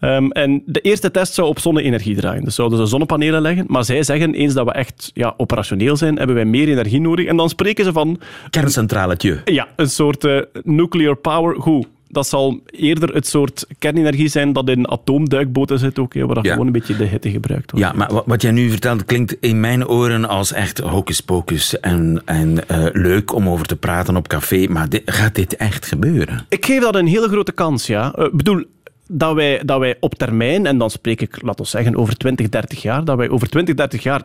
Ehm, 0.00 0.30
en 0.30 0.62
de 0.66 0.80
eerste 0.80 1.10
test 1.10 1.34
zou 1.34 1.48
op 1.48 1.58
zonne-energie 1.58 2.16
draaien. 2.16 2.44
Dus 2.44 2.54
zouden 2.54 2.78
ze 2.78 2.86
zonnepanelen 2.86 3.42
leggen. 3.42 3.64
Maar 3.68 3.84
zij 3.84 4.02
zeggen, 4.02 4.34
eens 4.34 4.54
dat 4.54 4.64
we 4.66 4.72
echt 4.72 5.10
ja, 5.14 5.34
operationeel 5.36 5.96
zijn, 5.96 6.16
hebben 6.16 6.36
wij 6.36 6.44
meer 6.44 6.68
energie 6.68 7.00
nodig. 7.00 7.26
En 7.26 7.36
dan 7.36 7.48
spreken 7.48 7.84
ze 7.84 7.92
van 7.92 8.20
kerncentraletje. 8.50 9.40
ja, 9.44 9.68
een 9.76 9.90
soort 9.90 10.26
nuclear 10.62 11.16
power. 11.16 11.60
Goed, 11.60 11.86
dat 12.08 12.26
zal 12.28 12.60
eerder 12.70 13.14
het 13.14 13.26
soort 13.26 13.66
kernenergie 13.78 14.28
zijn 14.28 14.52
dat 14.52 14.68
in 14.68 14.88
atoomduikboten 14.88 15.78
zit, 15.78 15.98
ook, 15.98 16.14
hè, 16.14 16.26
waar 16.26 16.44
Ja. 16.44 16.50
gewoon 16.52 16.66
een 16.66 16.72
beetje 16.72 16.96
de 16.96 17.04
hitte 17.04 17.30
gebruikt 17.30 17.70
wordt. 17.70 17.86
Ja, 17.86 17.92
maar 17.92 18.12
wa- 18.12 18.22
wat 18.26 18.42
jij 18.42 18.50
nu 18.50 18.70
vertelt 18.70 19.04
klinkt 19.04 19.36
in 19.40 19.60
mijn 19.60 19.86
oren 19.88 20.24
als 20.28 20.52
echt 20.52 20.78
hocus 20.78 21.20
pocus 21.20 21.80
en, 21.80 22.22
en 22.24 22.68
eh, 22.68 22.86
leuk 22.92 23.34
om 23.34 23.48
over 23.48 23.66
te 23.66 23.76
praten 23.76 24.16
op 24.16 24.28
café. 24.28 24.66
Maar 24.68 24.88
gaat 25.04 25.34
dit 25.34 25.56
echt 25.56 25.86
gebeuren? 25.86 26.46
Ik 26.48 26.66
geef 26.66 26.80
dat 26.80 26.94
een 26.94 27.06
hele 27.06 27.28
grote 27.28 27.52
kans, 27.52 27.86
ja. 27.86 28.12
Eh, 28.14 28.24
Ik 28.24 28.36
bedoel, 28.36 28.64
dat 29.08 29.34
wij, 29.34 29.62
dat 29.64 29.78
wij 29.78 29.96
op 30.00 30.14
termijn, 30.14 30.66
en 30.66 30.78
dan 30.78 30.90
spreek 30.90 31.20
ik, 31.20 31.42
laten 31.42 31.64
we 31.64 31.70
zeggen, 31.70 31.96
over 31.96 32.16
20, 32.16 32.48
30 32.48 32.82
jaar, 32.82 33.04
dat 33.04 33.16
wij 33.16 33.28
over 33.28 33.48
20, 33.48 33.74
30 33.74 34.02
jaar 34.02 34.22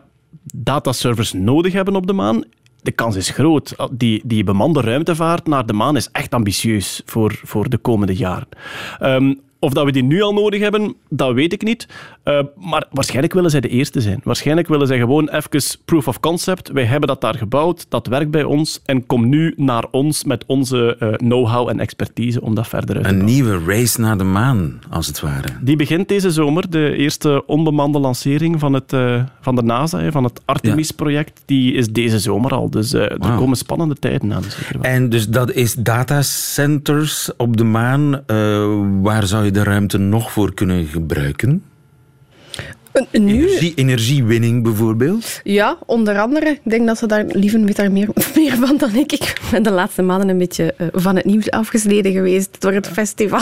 dataservers 0.54 1.32
nodig 1.32 1.72
hebben 1.72 1.96
op 1.96 2.06
de 2.06 2.12
maan. 2.12 2.44
De 2.84 2.92
kans 2.92 3.16
is 3.16 3.28
groot. 3.28 3.74
Die, 3.92 4.22
die 4.24 4.44
bemande 4.44 4.80
ruimtevaart 4.80 5.46
naar 5.46 5.66
de 5.66 5.72
maan 5.72 5.96
is 5.96 6.08
echt 6.12 6.34
ambitieus 6.34 7.02
voor, 7.06 7.40
voor 7.44 7.68
de 7.68 7.78
komende 7.78 8.14
jaren. 8.14 8.48
Ehm, 8.98 9.34
of 9.64 9.72
dat 9.72 9.84
we 9.84 9.92
die 9.92 10.02
nu 10.02 10.22
al 10.22 10.32
nodig 10.32 10.60
hebben, 10.60 10.94
dat 11.08 11.34
weet 11.34 11.52
ik 11.52 11.62
niet. 11.62 11.88
Eh, 12.22 12.40
maar 12.60 12.86
waarschijnlijk 12.90 13.32
willen 13.34 13.50
zij 13.50 13.60
de 13.60 13.68
eerste 13.68 14.00
zijn. 14.00 14.20
Waarschijnlijk 14.24 14.68
willen 14.68 14.86
zij 14.86 14.98
gewoon 14.98 15.28
even 15.28 15.62
proof 15.84 16.08
of 16.08 16.20
concept. 16.20 16.70
Wij 16.72 16.84
hebben 16.84 17.08
dat 17.08 17.20
daar 17.20 17.34
gebouwd, 17.34 17.86
dat 17.88 18.06
werkt 18.06 18.30
bij 18.30 18.42
ons. 18.44 18.80
En 18.84 19.06
kom 19.06 19.28
nu 19.28 19.54
naar 19.56 19.84
ons 19.90 20.24
met 20.24 20.44
onze 20.46 20.96
eh, 20.98 21.12
know-how 21.12 21.68
en 21.68 21.80
expertise 21.80 22.40
om 22.40 22.54
dat 22.54 22.68
verder 22.68 22.96
uit 22.96 23.04
te 23.04 23.10
Een 23.10 23.18
bouwen. 23.18 23.34
nieuwe 23.34 23.72
race 23.72 24.00
naar 24.00 24.18
de 24.18 24.24
maan, 24.24 24.78
als 24.90 25.06
het 25.06 25.20
ware. 25.20 25.48
Die 25.60 25.76
begint 25.76 26.08
deze 26.08 26.30
zomer, 26.30 26.70
de 26.70 26.96
eerste 26.96 27.46
onbemande 27.46 27.98
lancering 27.98 28.60
van, 28.60 28.72
het, 28.72 28.92
eh, 28.92 29.22
van 29.40 29.54
de 29.56 29.62
NASA, 29.62 30.10
van 30.10 30.24
het 30.24 30.40
Artemis-project. 30.44 31.42
Die 31.44 31.72
is 31.72 31.88
deze 31.88 32.18
zomer 32.18 32.52
al. 32.54 32.70
Dus 32.70 32.92
er 32.92 33.18
komen 33.18 33.56
spannende 33.56 33.94
tijden 33.94 34.32
aan. 34.32 34.42
Wel. 34.72 34.82
En 34.82 35.08
dus 35.08 35.28
dat 35.28 35.52
is 35.52 35.74
datacenters 35.74 37.30
op 37.36 37.56
de 37.56 37.64
maan. 37.64 38.22
Waar 39.02 39.26
zou 39.26 39.44
je 39.44 39.50
de 39.54 39.62
ruimte 39.62 39.98
nog 39.98 40.32
voor 40.32 40.54
kunnen 40.54 40.86
gebruiken? 40.86 41.62
Een- 42.92 43.06
een 43.10 43.24
Nu? 43.24 43.32
Energie, 43.46 43.72
energiewinning 43.74 44.62
bijvoorbeeld. 44.62 45.40
Ja, 45.44 45.78
onder 45.86 46.18
andere. 46.20 46.50
Ik 46.50 46.60
denk 46.70 46.86
dat 46.86 46.98
ze 46.98 47.06
daar, 47.06 47.24
Lieven 47.28 47.64
weet 47.64 47.76
daar 47.76 47.92
meer, 47.92 48.08
meer 48.36 48.56
van 48.56 48.76
dan 48.76 48.94
ik. 48.94 49.12
Ik 49.12 49.40
ben 49.50 49.62
de 49.62 49.70
laatste 49.70 50.02
maanden 50.02 50.28
een 50.28 50.38
beetje 50.38 50.74
eh, 50.76 50.86
van 50.92 51.16
het 51.16 51.24
nieuws 51.24 51.50
afgesneden 51.50 52.12
geweest 52.12 52.60
door 52.60 52.72
het 52.72 52.88
festival. 52.88 53.40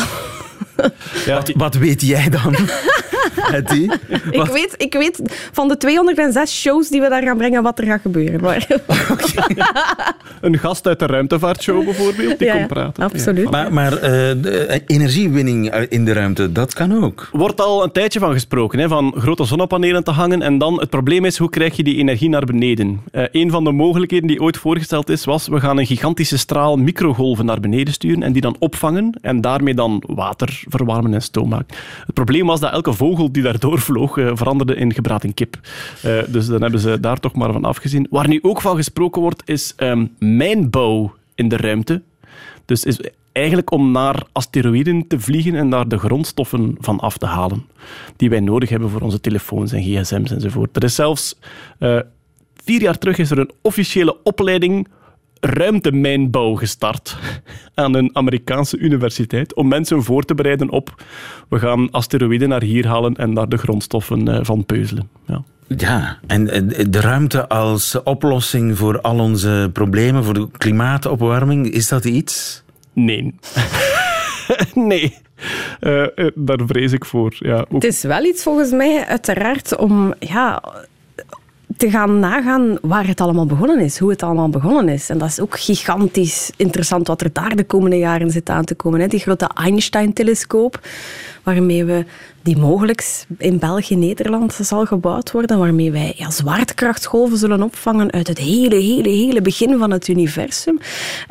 Ja, 1.26 1.34
Wat, 1.34 1.52
wat 1.56 1.74
weet 1.74 2.00
jij 2.02 2.28
dan? 2.28 2.54
Ik 4.30 4.44
weet, 4.46 4.74
ik 4.76 4.92
weet 4.92 5.20
van 5.52 5.68
de 5.68 5.76
206 5.76 6.60
shows 6.60 6.88
die 6.88 7.00
we 7.00 7.08
daar 7.08 7.22
gaan 7.22 7.36
brengen 7.36 7.62
wat 7.62 7.78
er 7.78 7.84
gaat 7.84 8.00
gebeuren. 8.00 8.40
Maar, 8.40 8.66
een 10.40 10.58
gast 10.58 10.86
uit 10.86 10.98
de 10.98 11.06
ruimtevaartshow 11.06 11.84
bijvoorbeeld, 11.84 12.38
die 12.38 12.46
Ja, 12.46 12.52
komt 12.52 12.68
ja, 12.68 12.74
praten. 12.74 13.02
absoluut. 13.04 13.50
Maar, 13.50 13.72
maar 13.72 13.92
eh, 13.92 14.00
de, 14.42 14.66
eh, 14.68 14.80
energiewinning 14.86 15.74
in 15.88 16.04
de 16.04 16.12
ruimte, 16.12 16.52
dat 16.52 16.74
kan 16.74 17.04
ook. 17.04 17.28
wordt 17.32 17.60
al 17.60 17.82
een 17.84 17.92
tijdje 17.92 18.18
van 18.18 18.32
gesproken, 18.32 18.78
hè, 18.78 18.88
van 18.88 19.14
grote 19.16 19.44
zonnepanelen 19.44 20.04
te 20.04 20.10
hangen. 20.10 20.42
En 20.42 20.58
dan, 20.58 20.80
het 20.80 20.90
probleem 20.90 21.24
is, 21.24 21.38
hoe 21.38 21.50
krijg 21.50 21.76
je 21.76 21.82
die 21.82 21.96
energie 21.96 22.28
naar 22.28 22.44
beneden? 22.44 23.00
Eh, 23.10 23.24
een 23.32 23.50
van 23.50 23.64
de 23.64 23.72
mogelijkheden 23.72 24.28
die 24.28 24.40
ooit 24.40 24.56
voorgesteld 24.56 25.08
is, 25.10 25.24
was, 25.24 25.48
we 25.48 25.60
gaan 25.60 25.78
een 25.78 25.86
gigantische 25.86 26.38
straal 26.38 26.76
microgolven 26.76 27.44
naar 27.46 27.60
beneden 27.60 27.92
sturen 27.92 28.22
en 28.22 28.32
die 28.32 28.42
dan 28.42 28.56
opvangen 28.58 29.18
en 29.20 29.40
daarmee 29.40 29.74
dan 29.74 30.02
water 30.06 30.62
verwarmen 30.68 31.14
en 31.14 31.22
stoom 31.22 31.48
maken. 31.48 31.76
Het 32.06 32.14
probleem 32.14 32.46
was 32.46 32.60
dat 32.60 32.72
elke 32.72 32.92
vogel 32.92 33.10
die 33.30 33.42
daardoor 33.42 33.78
vloog 33.78 34.16
uh, 34.16 34.30
veranderde 34.34 34.74
in 34.74 34.94
gebraden 34.94 35.34
kip. 35.34 35.60
Uh, 36.04 36.22
dus 36.28 36.46
dan 36.46 36.62
hebben 36.62 36.80
ze 36.80 37.00
daar 37.00 37.20
toch 37.20 37.34
maar 37.34 37.52
van 37.52 37.64
afgezien. 37.64 38.06
Waar 38.10 38.28
nu 38.28 38.38
ook 38.42 38.60
van 38.60 38.76
gesproken 38.76 39.22
wordt, 39.22 39.42
is 39.44 39.74
um, 39.76 40.14
mijnbouw 40.18 41.14
in 41.34 41.48
de 41.48 41.56
ruimte. 41.56 42.02
Dus 42.64 42.84
is 42.84 43.00
eigenlijk 43.32 43.70
om 43.70 43.92
naar 43.92 44.22
asteroïden 44.32 45.06
te 45.06 45.20
vliegen 45.20 45.54
en 45.54 45.70
daar 45.70 45.88
de 45.88 45.98
grondstoffen 45.98 46.76
van 46.78 47.00
af 47.00 47.18
te 47.18 47.26
halen. 47.26 47.66
Die 48.16 48.30
wij 48.30 48.40
nodig 48.40 48.68
hebben 48.68 48.90
voor 48.90 49.00
onze 49.00 49.20
telefoons 49.20 49.72
en 49.72 49.82
gsm's 49.82 50.30
enzovoort. 50.30 50.76
Er 50.76 50.84
is 50.84 50.94
zelfs... 50.94 51.38
Uh, 51.78 51.98
vier 52.64 52.80
jaar 52.80 52.98
terug 52.98 53.18
is 53.18 53.30
er 53.30 53.38
een 53.38 53.50
officiële 53.62 54.16
opleiding 54.22 54.88
ruimtemijnbouw 55.44 56.54
gestart 56.54 57.16
aan 57.74 57.94
een 57.94 58.10
Amerikaanse 58.12 58.78
universiteit 58.78 59.54
om 59.54 59.68
mensen 59.68 60.02
voor 60.02 60.22
te 60.22 60.34
bereiden 60.34 60.70
op 60.70 61.02
we 61.48 61.58
gaan 61.58 61.90
asteroïden 61.90 62.48
naar 62.48 62.62
hier 62.62 62.86
halen 62.86 63.14
en 63.14 63.34
daar 63.34 63.48
de 63.48 63.56
grondstoffen 63.56 64.28
eh, 64.28 64.38
van 64.42 64.66
peuzelen. 64.66 65.08
Ja. 65.26 65.42
Ja, 65.76 66.18
en 66.26 66.44
de 66.90 67.00
ruimte 67.00 67.48
als 67.48 68.02
oplossing 68.02 68.78
voor 68.78 69.00
al 69.00 69.18
onze 69.18 69.70
problemen, 69.72 70.24
voor 70.24 70.34
de 70.34 70.48
klimaatopwarming, 70.58 71.70
is 71.70 71.88
dat 71.88 72.04
iets? 72.04 72.62
Nee. 72.92 73.34
nee. 74.74 75.16
Uh, 75.80 76.06
daar 76.34 76.60
vrees 76.66 76.92
ik 76.92 77.04
voor. 77.04 77.36
Ja, 77.38 77.58
ook. 77.58 77.82
Het 77.82 77.84
is 77.84 78.02
wel 78.02 78.24
iets 78.24 78.42
volgens 78.42 78.70
mij, 78.70 79.06
uiteraard, 79.06 79.76
om 79.76 80.14
ja, 80.18 80.62
te 81.76 81.90
gaan 81.90 82.18
nagaan 82.18 82.78
waar 82.82 83.06
het 83.06 83.20
allemaal 83.20 83.46
begonnen 83.46 83.80
is, 83.80 83.98
hoe 83.98 84.10
het 84.10 84.22
allemaal 84.22 84.48
begonnen 84.48 84.88
is. 84.88 85.10
En 85.10 85.18
dat 85.18 85.28
is 85.28 85.40
ook 85.40 85.58
gigantisch 85.58 86.50
interessant 86.56 87.06
wat 87.06 87.20
er 87.20 87.32
daar 87.32 87.56
de 87.56 87.64
komende 87.64 87.98
jaren 87.98 88.30
zit 88.30 88.48
aan 88.48 88.64
te 88.64 88.74
komen. 88.74 89.08
Die 89.08 89.20
grote 89.20 89.50
Einstein-telescoop, 89.54 90.80
waarmee 91.42 91.84
we 91.84 92.04
die 92.42 92.56
mogelijk 92.56 93.24
in 93.38 93.58
België, 93.58 93.96
Nederland 93.96 94.58
zal 94.60 94.86
gebouwd 94.86 95.30
worden, 95.30 95.58
waarmee 95.58 95.92
wij 95.92 96.12
ja, 96.16 96.30
zwaartekrachtsgolven 96.30 97.38
zullen 97.38 97.62
opvangen 97.62 98.12
uit 98.12 98.28
het 98.28 98.38
hele, 98.38 98.74
hele, 98.74 99.08
hele 99.08 99.42
begin 99.42 99.78
van 99.78 99.90
het 99.90 100.08
universum. 100.08 100.78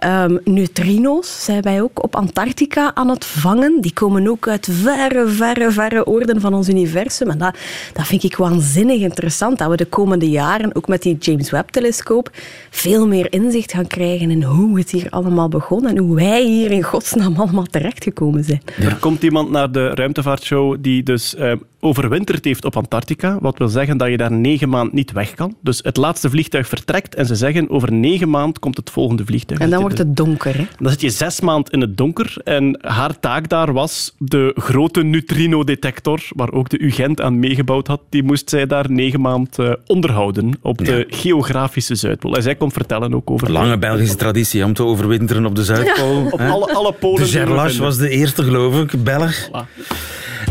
Um, 0.05 0.39
neutrino's 0.43 1.43
zijn 1.43 1.61
wij 1.61 1.81
ook 1.81 2.03
op 2.03 2.15
Antarctica 2.15 2.91
aan 2.93 3.09
het 3.09 3.25
vangen. 3.25 3.81
Die 3.81 3.93
komen 3.93 4.27
ook 4.27 4.47
uit 4.47 4.67
verre, 4.71 5.27
verre, 5.27 5.71
verre 5.71 6.05
oorden 6.05 6.41
van 6.41 6.53
ons 6.53 6.69
universum. 6.69 7.29
En 7.29 7.37
dat, 7.37 7.57
dat 7.93 8.05
vind 8.05 8.23
ik 8.23 8.35
waanzinnig 8.35 9.01
interessant, 9.01 9.57
dat 9.57 9.69
we 9.69 9.77
de 9.77 9.85
komende 9.85 10.29
jaren, 10.29 10.75
ook 10.75 10.87
met 10.87 11.01
die 11.01 11.17
James 11.17 11.49
Webb-telescoop, 11.49 12.31
veel 12.69 13.07
meer 13.07 13.27
inzicht 13.33 13.71
gaan 13.71 13.87
krijgen 13.87 14.31
in 14.31 14.43
hoe 14.43 14.77
het 14.77 14.91
hier 14.91 15.07
allemaal 15.09 15.49
begon 15.49 15.87
en 15.87 15.97
hoe 15.97 16.15
wij 16.15 16.43
hier 16.43 16.71
in 16.71 16.83
godsnaam 16.83 17.35
allemaal 17.35 17.65
terechtgekomen 17.71 18.43
zijn. 18.43 18.61
Er 18.81 18.95
komt 18.95 19.23
iemand 19.23 19.49
naar 19.49 19.71
de 19.71 19.91
ruimtevaartshow 20.01 20.75
die 20.79 21.03
dus 21.03 21.33
uh, 21.35 21.53
overwinterd 21.81 22.45
heeft 22.45 22.65
op 22.65 22.75
Antarctica. 22.75 23.37
Wat 23.41 23.57
wil 23.57 23.67
zeggen 23.67 23.97
dat 23.97 24.09
je 24.09 24.17
daar 24.17 24.31
negen 24.31 24.69
maanden 24.69 24.95
niet 24.95 25.11
weg 25.11 25.33
kan. 25.33 25.55
Dus 25.61 25.79
het 25.83 25.97
laatste 25.97 26.29
vliegtuig 26.29 26.67
vertrekt 26.67 27.15
en 27.15 27.25
ze 27.25 27.35
zeggen 27.35 27.69
over 27.69 27.91
negen 27.93 28.29
maanden 28.29 28.59
komt 28.59 28.77
het 28.77 28.89
volgende 28.89 29.25
vliegtuig. 29.25 29.59
En 29.59 29.69
dan 29.69 29.81
wordt 29.81 29.97
het 29.97 30.15
donker. 30.15 30.57
Hè? 30.57 30.67
Dan 30.79 30.91
zit 30.91 31.01
je 31.01 31.09
zes 31.09 31.39
maanden 31.39 31.73
in 31.73 31.81
het 31.81 31.97
donker. 31.97 32.35
En 32.43 32.79
haar 32.81 33.19
taak 33.19 33.49
daar 33.49 33.73
was 33.73 34.15
de 34.17 34.51
grote 34.55 35.03
neutrino-detector, 35.03 36.21
waar 36.35 36.51
ook 36.51 36.69
de 36.69 36.81
UGent 36.81 37.21
aan 37.21 37.39
meegebouwd 37.39 37.87
had, 37.87 38.01
die 38.09 38.23
moest 38.23 38.49
zij 38.49 38.67
daar 38.67 38.91
negen 38.91 39.21
maanden 39.21 39.39
uh, 39.59 39.73
onderhouden 39.85 40.53
op 40.61 40.77
de 40.85 41.05
geografische 41.09 41.95
Zuidpool. 41.95 42.35
En 42.35 42.43
zij 42.43 42.55
komt 42.55 42.73
vertellen 42.73 43.13
ook 43.13 43.31
over... 43.31 43.51
Lange 43.51 43.77
Belgische 43.77 44.15
traditie 44.15 44.65
om 44.65 44.73
te 44.73 44.83
overwinteren 44.83 45.45
op 45.45 45.55
de 45.55 45.63
Zuidpool. 45.63 46.27
Op 46.29 46.39
alle, 46.39 46.73
alle 46.73 46.93
polen. 46.93 47.21
De 47.21 47.27
Gerlache 47.27 47.81
was 47.81 47.97
de 47.97 48.09
eerste, 48.09 48.43
geloof 48.43 48.81
ik, 48.81 49.03
Belg. 49.03 49.49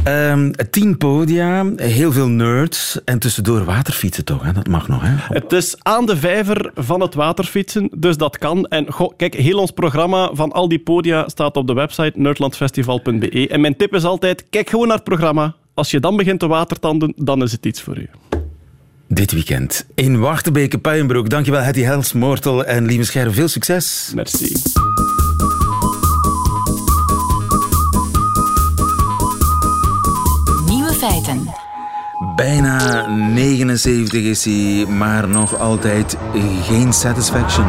Um, 0.06 0.52
tien 0.70 0.96
podia, 0.96 1.72
heel 1.76 2.12
veel 2.12 2.28
nerds 2.28 2.98
en 3.04 3.18
tussendoor 3.18 3.64
waterfietsen 3.64 4.24
toch? 4.24 4.42
Hè? 4.42 4.52
Dat 4.52 4.66
mag 4.66 4.88
nog. 4.88 5.02
Hè? 5.02 5.34
Het 5.34 5.52
is 5.52 5.76
aan 5.78 6.06
de 6.06 6.16
vijver 6.16 6.70
van 6.74 7.00
het 7.00 7.14
waterfietsen, 7.14 7.88
dus 7.96 8.16
dat 8.16 8.38
kan. 8.38 8.66
En 8.66 8.86
kijk, 9.16 9.34
heel 9.34 9.58
ons 9.58 9.70
programma 9.70 10.30
van 10.32 10.52
al 10.52 10.68
die 10.68 10.78
podia 10.78 11.28
staat 11.28 11.56
op 11.56 11.66
de 11.66 11.72
website 11.72 12.12
nerdlandfestival.be. 12.14 13.48
En 13.48 13.60
mijn 13.60 13.76
tip 13.76 13.94
is 13.94 14.04
altijd, 14.04 14.44
kijk 14.50 14.70
gewoon 14.70 14.86
naar 14.86 14.96
het 14.96 15.04
programma. 15.04 15.54
Als 15.74 15.90
je 15.90 16.00
dan 16.00 16.16
begint 16.16 16.40
te 16.40 16.46
watertanden, 16.46 17.12
dan 17.16 17.42
is 17.42 17.52
het 17.52 17.66
iets 17.66 17.82
voor 17.82 17.98
u. 17.98 18.08
Dit 19.08 19.32
weekend 19.32 19.86
in 19.94 20.18
Wachtebeke, 20.18 20.78
Puienbroek. 20.78 21.30
Dankjewel, 21.30 21.60
Hetty 21.60 21.80
Hels, 21.80 22.12
Mortel 22.12 22.64
en 22.64 22.86
Lieve 22.86 23.04
Scherm. 23.04 23.32
Veel 23.32 23.48
succes. 23.48 24.12
Merci. 24.14 24.52
Bijna 32.40 33.06
79 33.06 34.22
is 34.22 34.44
hij, 34.44 34.86
maar 34.88 35.28
nog 35.28 35.58
altijd 35.58 36.16
geen 36.62 36.92
satisfaction. 36.92 37.66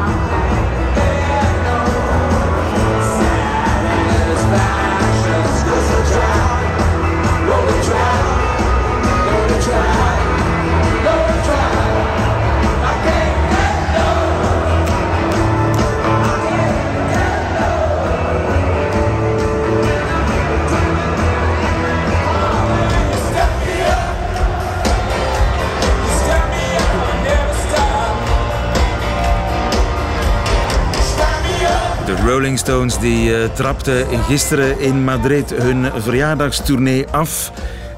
Stones 32.62 33.00
die 33.00 33.30
uh, 33.30 33.54
trapten 33.56 34.24
gisteren 34.24 34.80
in 34.80 35.04
Madrid 35.04 35.50
hun 35.50 36.02
verjaardagstournee 36.02 37.08
af. 37.08 37.52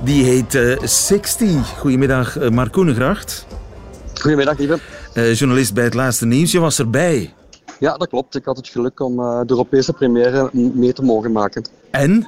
Die 0.03 0.23
heet 0.23 0.53
uh, 0.53 0.77
60. 0.83 1.79
Goedemiddag, 1.79 2.37
uh, 2.37 2.49
Mark 2.49 2.71
Koenegracht. 2.71 3.45
Goedemiddag, 4.21 4.57
lieve. 4.57 4.79
Journalist 5.13 5.73
bij 5.73 5.83
het 5.83 5.93
laatste 5.93 6.25
nieuws. 6.25 6.51
Je 6.51 6.59
was 6.59 6.79
erbij. 6.79 7.33
Ja, 7.79 7.97
dat 7.97 8.09
klopt. 8.09 8.35
Ik 8.35 8.45
had 8.45 8.57
het 8.57 8.67
geluk 8.67 8.99
om 8.99 9.15
de 9.15 9.43
Europese 9.47 9.93
première 9.93 10.49
mee 10.53 10.93
te 10.93 11.03
mogen 11.03 11.31
maken. 11.31 11.65
En? 11.91 12.27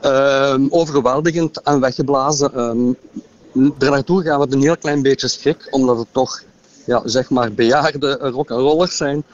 Ehm, 0.00 0.66
overweldigend 0.68 1.62
en 1.62 1.80
weggeblazen. 1.80 2.60
Um, 2.60 2.96
er 3.78 3.90
naartoe 3.90 4.22
gaan 4.22 4.40
we 4.40 4.46
een 4.50 4.62
heel 4.62 4.76
klein 4.76 5.02
beetje 5.02 5.28
schrik, 5.28 5.68
omdat 5.70 5.98
het 5.98 6.08
toch 6.10 6.42
ja, 6.86 7.02
zeg 7.04 7.30
maar 7.30 7.52
bejaarde 7.52 8.18
rock'n'rollers 8.20 8.96
zijn. 8.96 9.24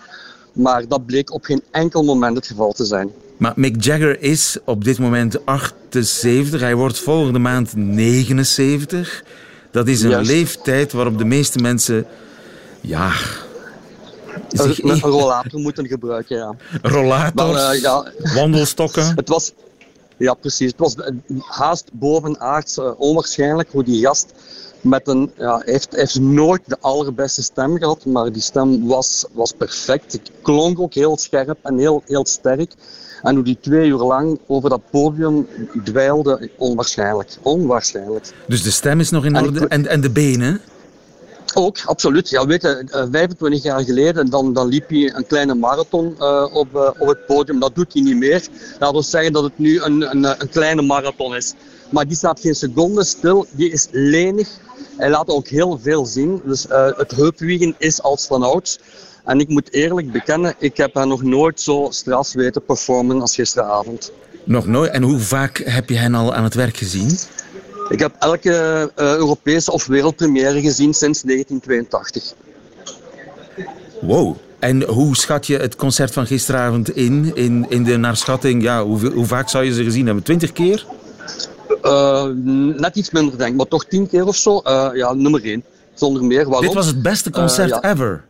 Maar 0.52 0.88
dat 0.88 1.06
bleek 1.06 1.32
op 1.32 1.44
geen 1.44 1.62
enkel 1.70 2.02
moment 2.02 2.36
het 2.36 2.46
geval 2.46 2.72
te 2.72 2.84
zijn. 2.84 3.10
Maar 3.36 3.52
Mick 3.56 3.84
Jagger 3.84 4.22
is 4.22 4.56
op 4.64 4.84
dit 4.84 4.98
moment 4.98 5.46
78. 5.46 6.60
Hij 6.60 6.74
wordt 6.74 6.98
volgende 6.98 7.38
maand 7.38 7.76
79. 7.76 9.24
Dat 9.70 9.88
is 9.88 10.02
een 10.02 10.24
leeftijd 10.24 10.92
waarop 10.92 11.18
de 11.18 11.24
meeste 11.24 11.58
mensen... 11.58 12.06
Ja... 12.80 13.12
Zich... 14.48 14.82
Een, 14.82 14.90
een 14.90 15.00
rollator 15.00 15.60
moeten 15.60 15.86
gebruiken, 15.86 16.36
ja. 16.36 16.54
Rollators, 16.82 17.52
maar, 17.52 17.74
uh, 17.74 17.80
ja. 17.80 18.12
wandelstokken. 18.34 19.12
het 19.16 19.28
was... 19.28 19.52
Ja, 20.16 20.34
precies. 20.34 20.70
Het 20.70 20.80
was 20.80 20.94
haast 21.46 21.90
bovenaards 21.92 22.78
uh, 22.78 22.90
onwaarschijnlijk 22.96 23.68
hoe 23.72 23.84
die 23.84 24.04
gast 24.04 24.32
met 24.82 25.08
een, 25.08 25.30
ja, 25.36 25.62
heeft, 25.64 25.96
heeft 25.96 26.20
nooit 26.20 26.62
de 26.66 26.76
allerbeste 26.80 27.42
stem 27.42 27.78
gehad, 27.78 28.04
maar 28.04 28.32
die 28.32 28.42
stem 28.42 28.86
was, 28.86 29.24
was 29.32 29.52
perfect. 29.52 30.12
Het 30.12 30.30
klonk 30.42 30.80
ook 30.80 30.94
heel 30.94 31.16
scherp 31.16 31.58
en 31.62 31.78
heel, 31.78 32.02
heel 32.06 32.26
sterk. 32.26 32.72
En 33.22 33.34
hoe 33.34 33.44
die 33.44 33.58
twee 33.60 33.88
uur 33.88 33.98
lang 33.98 34.38
over 34.46 34.70
dat 34.70 34.80
podium 34.90 35.48
dweilde, 35.84 36.50
onwaarschijnlijk. 36.56 37.36
Onwaarschijnlijk. 37.42 38.30
Dus 38.46 38.62
de 38.62 38.70
stem 38.70 39.00
is 39.00 39.10
nog 39.10 39.24
in 39.24 39.36
orde 39.36 39.68
en, 39.68 39.86
en 39.86 40.00
de 40.00 40.10
benen? 40.10 40.60
Ook, 41.54 41.78
absoluut. 41.84 42.28
Ja, 42.28 42.46
weet 42.46 42.62
je, 42.62 43.06
25 43.10 43.62
jaar 43.62 43.84
geleden 43.84 44.30
dan, 44.30 44.52
dan 44.52 44.68
liep 44.68 44.88
hij 44.88 45.14
een 45.14 45.26
kleine 45.26 45.54
marathon 45.54 46.14
uh, 46.18 46.48
op, 46.52 46.68
uh, 46.74 46.90
op 46.98 47.08
het 47.08 47.26
podium. 47.26 47.60
Dat 47.60 47.74
doet 47.74 47.92
hij 47.92 48.02
niet 48.02 48.16
meer. 48.16 48.46
Dat 48.78 48.92
wil 48.92 49.02
zeggen 49.02 49.32
dat 49.32 49.42
het 49.42 49.58
nu 49.58 49.80
een, 49.80 50.10
een, 50.10 50.24
een 50.24 50.48
kleine 50.50 50.82
marathon 50.82 51.36
is. 51.36 51.54
Maar 51.92 52.06
die 52.06 52.16
staat 52.16 52.40
geen 52.40 52.54
seconde 52.54 53.04
stil. 53.04 53.46
Die 53.50 53.70
is 53.70 53.86
lenig. 53.90 54.48
Hij 54.96 55.10
laat 55.10 55.28
ook 55.28 55.46
heel 55.46 55.78
veel 55.82 56.06
zien. 56.06 56.40
Dus 56.44 56.66
uh, 56.66 56.86
het 56.96 57.10
heupwiegen 57.10 57.74
is 57.78 58.02
als 58.02 58.26
vanouds. 58.26 58.78
En 59.24 59.40
ik 59.40 59.48
moet 59.48 59.72
eerlijk 59.72 60.12
bekennen, 60.12 60.54
ik 60.58 60.76
heb 60.76 60.94
hem 60.94 61.08
nog 61.08 61.22
nooit 61.22 61.60
zo 61.60 61.86
stras 61.90 62.34
weten 62.34 62.64
performen 62.64 63.20
als 63.20 63.34
gisteravond. 63.34 64.12
Nog 64.44 64.66
nooit? 64.66 64.90
En 64.90 65.02
hoe 65.02 65.18
vaak 65.18 65.62
heb 65.64 65.88
je 65.88 65.96
hen 65.96 66.14
al 66.14 66.34
aan 66.34 66.44
het 66.44 66.54
werk 66.54 66.76
gezien? 66.76 67.18
Ik 67.88 67.98
heb 67.98 68.14
elke 68.18 68.50
uh, 68.96 69.14
Europese 69.14 69.72
of 69.72 69.86
wereldpremière 69.86 70.60
gezien 70.60 70.94
sinds 70.94 71.22
1982. 71.22 72.34
Wow. 74.00 74.36
En 74.58 74.82
hoe 74.82 75.16
schat 75.16 75.46
je 75.46 75.56
het 75.56 75.76
concert 75.76 76.12
van 76.12 76.26
gisteravond 76.26 76.96
in? 76.96 77.30
In, 77.34 77.66
in 77.68 77.84
de 77.84 77.96
naarschatting, 77.96 78.62
ja, 78.62 78.84
hoe, 78.84 79.10
hoe 79.10 79.26
vaak 79.26 79.48
zou 79.48 79.64
je 79.64 79.72
ze 79.72 79.84
gezien 79.84 80.06
hebben? 80.06 80.24
Twintig 80.24 80.52
keer? 80.52 80.86
Uh, 81.82 82.24
net 82.80 82.96
iets 82.96 83.10
minder 83.10 83.38
denk 83.38 83.50
ik, 83.50 83.56
maar 83.56 83.66
toch 83.66 83.84
tien 83.84 84.08
keer 84.08 84.26
of 84.26 84.36
zo. 84.36 84.60
Uh, 84.64 84.90
ja, 84.94 85.12
nummer 85.12 85.44
één. 85.44 85.64
Zonder 85.94 86.24
meer. 86.24 86.48
Waarom? 86.48 86.66
Dit 86.66 86.74
was 86.74 86.86
het 86.86 87.02
beste 87.02 87.30
concert 87.30 87.68
ja. 87.68 87.82
ever. 87.82 88.24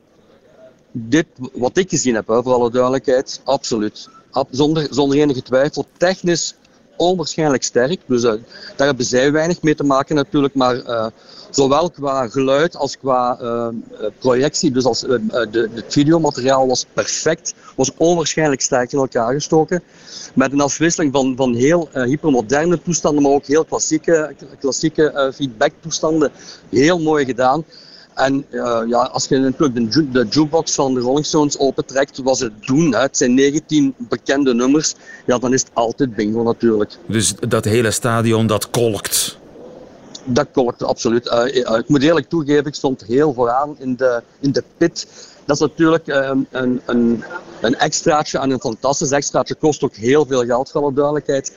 Dit, 0.92 1.26
wat 1.52 1.76
ik 1.76 1.88
gezien 1.88 2.14
heb, 2.14 2.26
hè, 2.26 2.42
voor 2.42 2.52
alle 2.52 2.70
duidelijkheid, 2.70 3.40
absoluut. 3.44 4.08
Ab, 4.30 4.49
zonder, 4.50 4.87
zonder 4.90 5.18
enige 5.18 5.42
twijfel. 5.42 5.87
Technisch 5.96 6.54
onwaarschijnlijk 7.02 7.62
sterk. 7.62 8.00
Dus 8.06 8.23
uh, 8.23 8.32
daar 8.76 8.87
hebben 8.87 9.04
zij 9.04 9.32
weinig 9.32 9.62
mee 9.62 9.75
te 9.75 9.85
maken 9.85 10.14
natuurlijk. 10.14 10.54
Maar 10.54 10.76
uh, 10.76 11.06
zowel 11.50 11.90
qua 11.90 12.28
geluid 12.28 12.76
als 12.76 12.99
qua 12.99 13.38
uh, 13.42 13.68
projectie, 14.18 14.71
dus 14.71 14.85
als, 14.85 15.00
de, 15.00 15.68
het 15.75 15.85
videomateriaal 15.88 16.66
was 16.66 16.87
perfect. 16.92 17.54
Was 17.76 17.90
onwaarschijnlijk 17.97 18.61
sterk 18.61 18.92
in 18.92 18.99
elkaar 18.99 19.32
gestoken. 19.32 19.82
Met 20.35 20.52
een 20.52 20.61
afwisseling 20.61 21.12
van, 21.12 21.37
van 21.37 21.54
heel 21.54 21.88
hypermoderne 21.92 22.82
toestanden, 22.82 23.23
maar 23.23 23.32
ook 23.32 23.47
heel 23.47 23.64
klassieke, 23.64 24.35
klassieke 24.61 25.32
feedback 25.35 25.73
toestanden. 25.80 26.32
Heel 26.68 26.99
mooi 26.99 27.25
gedaan. 27.25 27.64
En 28.14 28.47
uh, 28.50 28.81
ja, 28.87 29.02
als 29.02 29.28
je 29.28 29.38
natuurlijk 29.38 29.92
de, 29.92 30.11
de 30.11 30.26
jukebox 30.31 30.75
van 30.75 30.95
de 30.95 31.00
Rolling 31.00 31.26
Stones 31.26 31.59
opentrekt, 31.59 32.19
was 32.19 32.40
het 32.40 32.52
doen. 32.61 32.95
Hè. 32.95 33.00
Het 33.00 33.16
zijn 33.16 33.35
19 33.35 33.95
bekende 33.99 34.54
nummers. 34.54 34.95
Ja, 35.26 35.38
dan 35.38 35.52
is 35.52 35.61
het 35.61 35.71
altijd 35.75 36.14
bingo 36.14 36.42
natuurlijk. 36.42 36.97
Dus 37.07 37.35
dat 37.49 37.64
hele 37.64 37.90
stadion, 37.90 38.47
dat 38.47 38.71
kolkt? 38.71 39.38
Dat 40.25 40.47
kolkt, 40.52 40.83
absoluut. 40.83 41.26
Uh, 41.26 41.78
ik 41.78 41.88
moet 41.88 42.02
eerlijk 42.02 42.28
toegeven, 42.28 42.66
ik 42.66 42.75
stond 42.75 43.04
heel 43.07 43.33
vooraan 43.33 43.76
in 43.78 43.97
de, 43.97 44.23
in 44.40 44.52
de 44.52 44.64
pit. 44.76 45.07
Dat 45.45 45.57
is 45.57 45.62
natuurlijk 45.62 46.07
een, 46.07 46.47
een, 46.50 46.81
een, 46.87 47.25
een 47.61 47.75
extraatje 47.75 48.38
en 48.38 48.50
een 48.50 48.61
fantastisch 48.61 49.11
extraatje. 49.11 49.54
Kost 49.54 49.83
ook 49.83 49.95
heel 49.95 50.26
veel 50.26 50.45
geld, 50.45 50.71
voor 50.71 50.83
alle 50.83 50.92
duidelijkheid. 50.92 51.52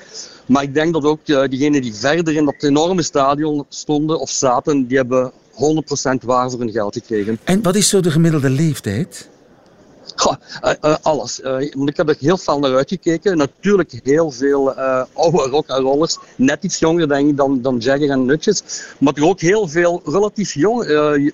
Maar 0.45 0.63
ik 0.63 0.73
denk 0.73 0.93
dat 0.93 1.03
ook 1.03 1.25
diegenen 1.25 1.81
die 1.81 1.95
verder 1.95 2.35
in 2.35 2.45
dat 2.45 2.63
enorme 2.63 3.01
stadion 3.01 3.65
stonden 3.69 4.19
of 4.19 4.29
zaten, 4.29 4.87
die 4.87 4.97
hebben 4.97 5.31
100% 5.55 6.25
waar 6.25 6.49
voor 6.49 6.59
hun 6.59 6.71
geld 6.71 6.93
gekregen. 6.93 7.39
En 7.43 7.61
wat 7.61 7.75
is 7.75 7.89
zo 7.89 7.99
de 7.99 8.11
gemiddelde 8.11 8.49
leeftijd? 8.49 9.29
Goh, 10.15 10.35
uh, 10.63 10.71
uh, 10.81 10.95
alles. 11.01 11.39
Uh, 11.39 11.61
ik 11.61 11.97
heb 11.97 12.09
er 12.09 12.15
heel 12.19 12.37
veel 12.37 12.59
naar 12.59 12.75
uitgekeken. 12.75 13.37
Natuurlijk 13.37 13.99
heel 14.03 14.31
veel 14.31 14.73
oude 15.13 15.37
rock 15.37 15.67
en 15.67 15.81
rollers. 15.81 16.17
Net 16.35 16.63
iets 16.63 16.79
jonger 16.79 17.07
denk 17.07 17.29
ik 17.29 17.37
dan, 17.37 17.61
dan 17.61 17.77
Jagger 17.77 18.09
en 18.09 18.25
Nutjes. 18.25 18.63
Maar 18.99 19.13
er 19.13 19.25
ook 19.25 19.39
heel 19.39 19.67
veel 19.67 20.01
relatief 20.05 20.53
jong, 20.53 20.85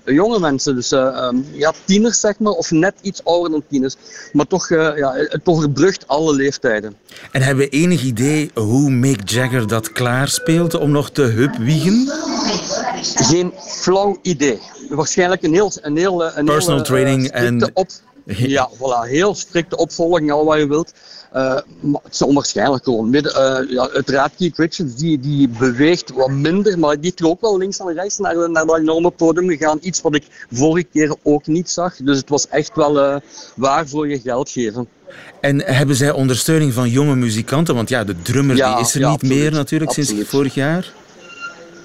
jonge 0.04 0.38
mensen. 0.38 0.74
Dus 0.74 0.90
um, 0.90 1.46
ja, 1.52 1.72
tieners 1.84 2.20
zeg 2.20 2.38
maar. 2.38 2.52
Of 2.52 2.70
net 2.70 2.94
iets 3.00 3.24
ouder 3.24 3.50
dan 3.50 3.62
tieners. 3.68 3.96
Maar 4.32 4.46
toch, 4.46 4.68
ja, 4.68 5.12
het 5.14 5.40
overbrugt 5.44 6.08
alle 6.08 6.34
leeftijden. 6.34 6.96
En 7.32 7.42
hebben 7.42 7.64
we 7.64 7.70
enig 7.70 8.02
idee 8.02 8.50
hoe 8.54 8.90
Mick 8.90 9.28
Jagger 9.28 9.66
dat 9.66 9.92
klaarspeelt 9.92 10.74
om 10.74 10.90
nog 10.90 11.10
te 11.10 11.22
hupwiegen? 11.22 12.12
Geen 13.02 13.52
flauw 13.58 14.18
idee. 14.22 14.58
Waarschijnlijk 14.88 15.42
een 15.42 15.52
heel... 15.52 15.72
Een 15.80 15.96
heel 15.96 16.36
een 16.36 16.44
Personal 16.44 16.76
heel, 16.76 16.86
training 16.86 17.28
en... 17.28 17.70
Op, 17.74 17.88
ja, 18.26 18.70
voilà, 18.74 19.08
heel 19.08 19.34
strikte 19.34 19.76
opvolging, 19.76 20.32
al 20.32 20.44
wat 20.44 20.58
je 20.58 20.66
wilt. 20.66 20.92
Uh, 21.34 21.58
maar 21.80 22.00
het 22.02 22.12
is 22.12 22.22
onwaarschijnlijk 22.22 22.84
gewoon. 22.84 23.10
Midden, 23.10 23.32
uh, 23.32 23.70
ja, 23.70 23.88
uiteraard, 23.88 24.32
Keith 24.36 24.58
Richards 24.58 24.94
die, 24.94 25.20
die 25.20 25.48
beweegt 25.48 26.12
wat 26.12 26.30
minder, 26.30 26.78
maar 26.78 27.00
die 27.00 27.14
ook 27.22 27.40
wel 27.40 27.58
links 27.58 27.78
en 27.78 27.94
rechts 27.94 28.18
naar, 28.18 28.50
naar 28.50 28.66
dat 28.66 28.78
enorme 28.78 29.10
podium 29.10 29.48
gegaan. 29.48 29.78
Iets 29.80 30.00
wat 30.00 30.14
ik 30.14 30.24
vorige 30.50 30.86
keer 30.92 31.14
ook 31.22 31.46
niet 31.46 31.70
zag. 31.70 31.96
Dus 31.96 32.16
het 32.16 32.28
was 32.28 32.48
echt 32.48 32.76
wel 32.76 32.98
uh, 32.98 33.16
waar 33.56 33.88
voor 33.88 34.08
je 34.08 34.20
geld 34.20 34.50
geven. 34.50 34.88
En 35.40 35.62
hebben 35.64 35.96
zij 35.96 36.10
ondersteuning 36.10 36.72
van 36.72 36.88
jonge 36.88 37.16
muzikanten? 37.16 37.74
Want 37.74 37.88
ja, 37.88 38.04
de 38.04 38.22
drummer 38.22 38.56
ja, 38.56 38.74
die 38.74 38.84
is 38.84 38.94
er 38.94 39.00
ja, 39.00 39.10
niet 39.10 39.14
absoluut, 39.14 39.38
meer 39.38 39.52
natuurlijk 39.52 39.90
absoluut. 39.90 40.16
sinds 40.16 40.30
vorig 40.30 40.54
jaar. 40.54 40.92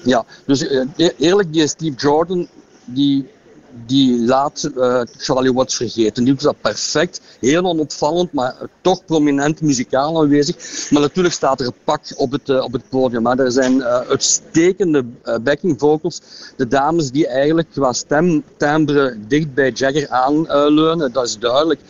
Ja, 0.04 0.24
dus 0.46 0.66
eerlijk, 1.18 1.52
die 1.52 1.68
Steve 1.68 1.96
Jordan, 1.96 2.48
die 2.84 3.28
die 3.86 4.18
laat 4.18 4.70
uh, 4.76 5.00
Charlie 5.16 5.52
Watts 5.52 5.76
vergeten. 5.76 6.24
Die 6.24 6.32
doet 6.32 6.42
dat 6.42 6.60
perfect, 6.60 7.20
heel 7.40 7.64
onopvallend, 7.64 8.32
maar 8.32 8.54
toch 8.80 9.04
prominent 9.04 9.60
muzikaal 9.60 10.20
aanwezig. 10.20 10.56
Maar 10.90 11.00
natuurlijk 11.00 11.34
staat 11.34 11.60
er 11.60 11.66
een 11.66 11.72
pak 11.84 12.00
op 12.16 12.32
het, 12.32 12.48
uh, 12.48 12.62
op 12.62 12.72
het 12.72 12.88
podium. 12.88 13.22
Maar 13.22 13.38
er 13.38 13.52
zijn 13.52 13.76
uh, 13.76 13.84
uitstekende 13.84 15.04
backing 15.42 15.78
vocals. 15.78 16.20
De 16.56 16.68
dames 16.68 17.10
die 17.10 17.26
eigenlijk 17.26 17.68
qua 17.70 17.92
stemtimbre 17.92 19.16
dicht 19.28 19.54
bij 19.54 19.70
Jagger 19.70 20.08
aanleunen, 20.08 21.12
dat 21.12 21.26
is 21.26 21.38
duidelijk. 21.38 21.80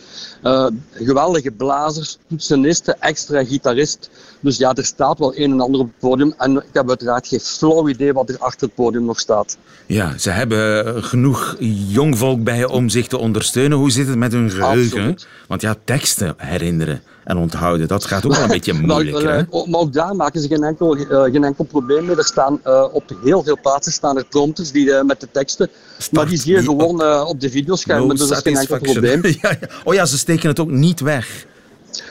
geweldige 0.93 1.51
blazers, 1.51 2.17
toetsenisten, 2.27 3.01
extra 3.01 3.43
gitarist. 3.43 4.09
Dus 4.39 4.57
ja, 4.57 4.73
er 4.73 4.85
staat 4.85 5.19
wel 5.19 5.37
een 5.37 5.51
en 5.51 5.61
ander 5.61 5.81
op 5.81 5.87
het 5.87 5.99
podium. 5.99 6.33
En 6.37 6.55
ik 6.55 6.73
heb 6.73 6.89
uiteraard 6.89 7.27
geen 7.27 7.39
flauw 7.39 7.87
idee 7.87 8.13
wat 8.13 8.29
er 8.29 8.37
achter 8.39 8.67
het 8.67 8.75
podium 8.75 9.05
nog 9.05 9.19
staat. 9.19 9.57
Ja, 9.85 10.17
ze 10.17 10.29
hebben 10.29 11.03
genoeg 11.03 11.55
jong 11.73 12.17
volk 12.17 12.43
bij 12.43 12.65
om 12.65 12.89
zich 12.89 13.07
te 13.07 13.17
ondersteunen. 13.17 13.77
Hoe 13.77 13.91
zit 13.91 14.07
het 14.07 14.17
met 14.17 14.31
hun 14.31 14.49
geheugen? 14.49 14.97
Absoluut. 14.97 15.27
Want 15.47 15.61
ja, 15.61 15.75
teksten 15.83 16.33
herinneren 16.37 17.01
en 17.23 17.37
onthouden, 17.37 17.87
dat 17.87 18.05
gaat 18.05 18.25
ook 18.25 18.33
wel 18.33 18.41
een 18.43 18.47
beetje 18.57 18.73
moeilijk. 18.73 19.23
maar, 19.23 19.45
maar, 19.69 19.79
ook 19.79 19.93
daar 19.93 20.15
maken 20.15 20.41
ze 20.41 20.47
geen 20.47 20.63
enkel, 20.63 20.97
uh, 20.97 21.23
geen 21.23 21.43
enkel 21.43 21.63
probleem 21.63 22.05
mee. 22.05 22.15
Er 22.15 22.23
staan 22.23 22.59
uh, 22.65 22.85
op 22.91 23.03
heel 23.23 23.43
veel 23.43 23.57
plaatsen 23.61 23.91
staan 23.91 24.17
er 24.17 24.25
prompters 24.25 24.71
die, 24.71 24.85
uh, 24.85 25.01
met 25.01 25.19
de 25.19 25.27
teksten. 25.31 25.69
Start 25.97 26.11
maar 26.11 26.27
die 26.27 26.39
zie 26.39 26.53
je 26.53 26.63
gewoon 26.63 27.25
op 27.27 27.39
de 27.39 27.49
videoschermen, 27.49 28.07
no 28.07 28.13
dus 28.13 28.27
dat 28.27 28.37
is 28.37 28.43
geen 28.43 28.57
enkel 28.57 28.79
probleem. 28.79 29.21
ja, 29.41 29.49
ja. 29.59 29.67
Oh 29.83 29.93
ja, 29.93 30.05
ze 30.05 30.17
steken 30.17 30.49
het 30.49 30.59
ook 30.59 30.71
niet 30.71 30.99
weg 30.99 31.47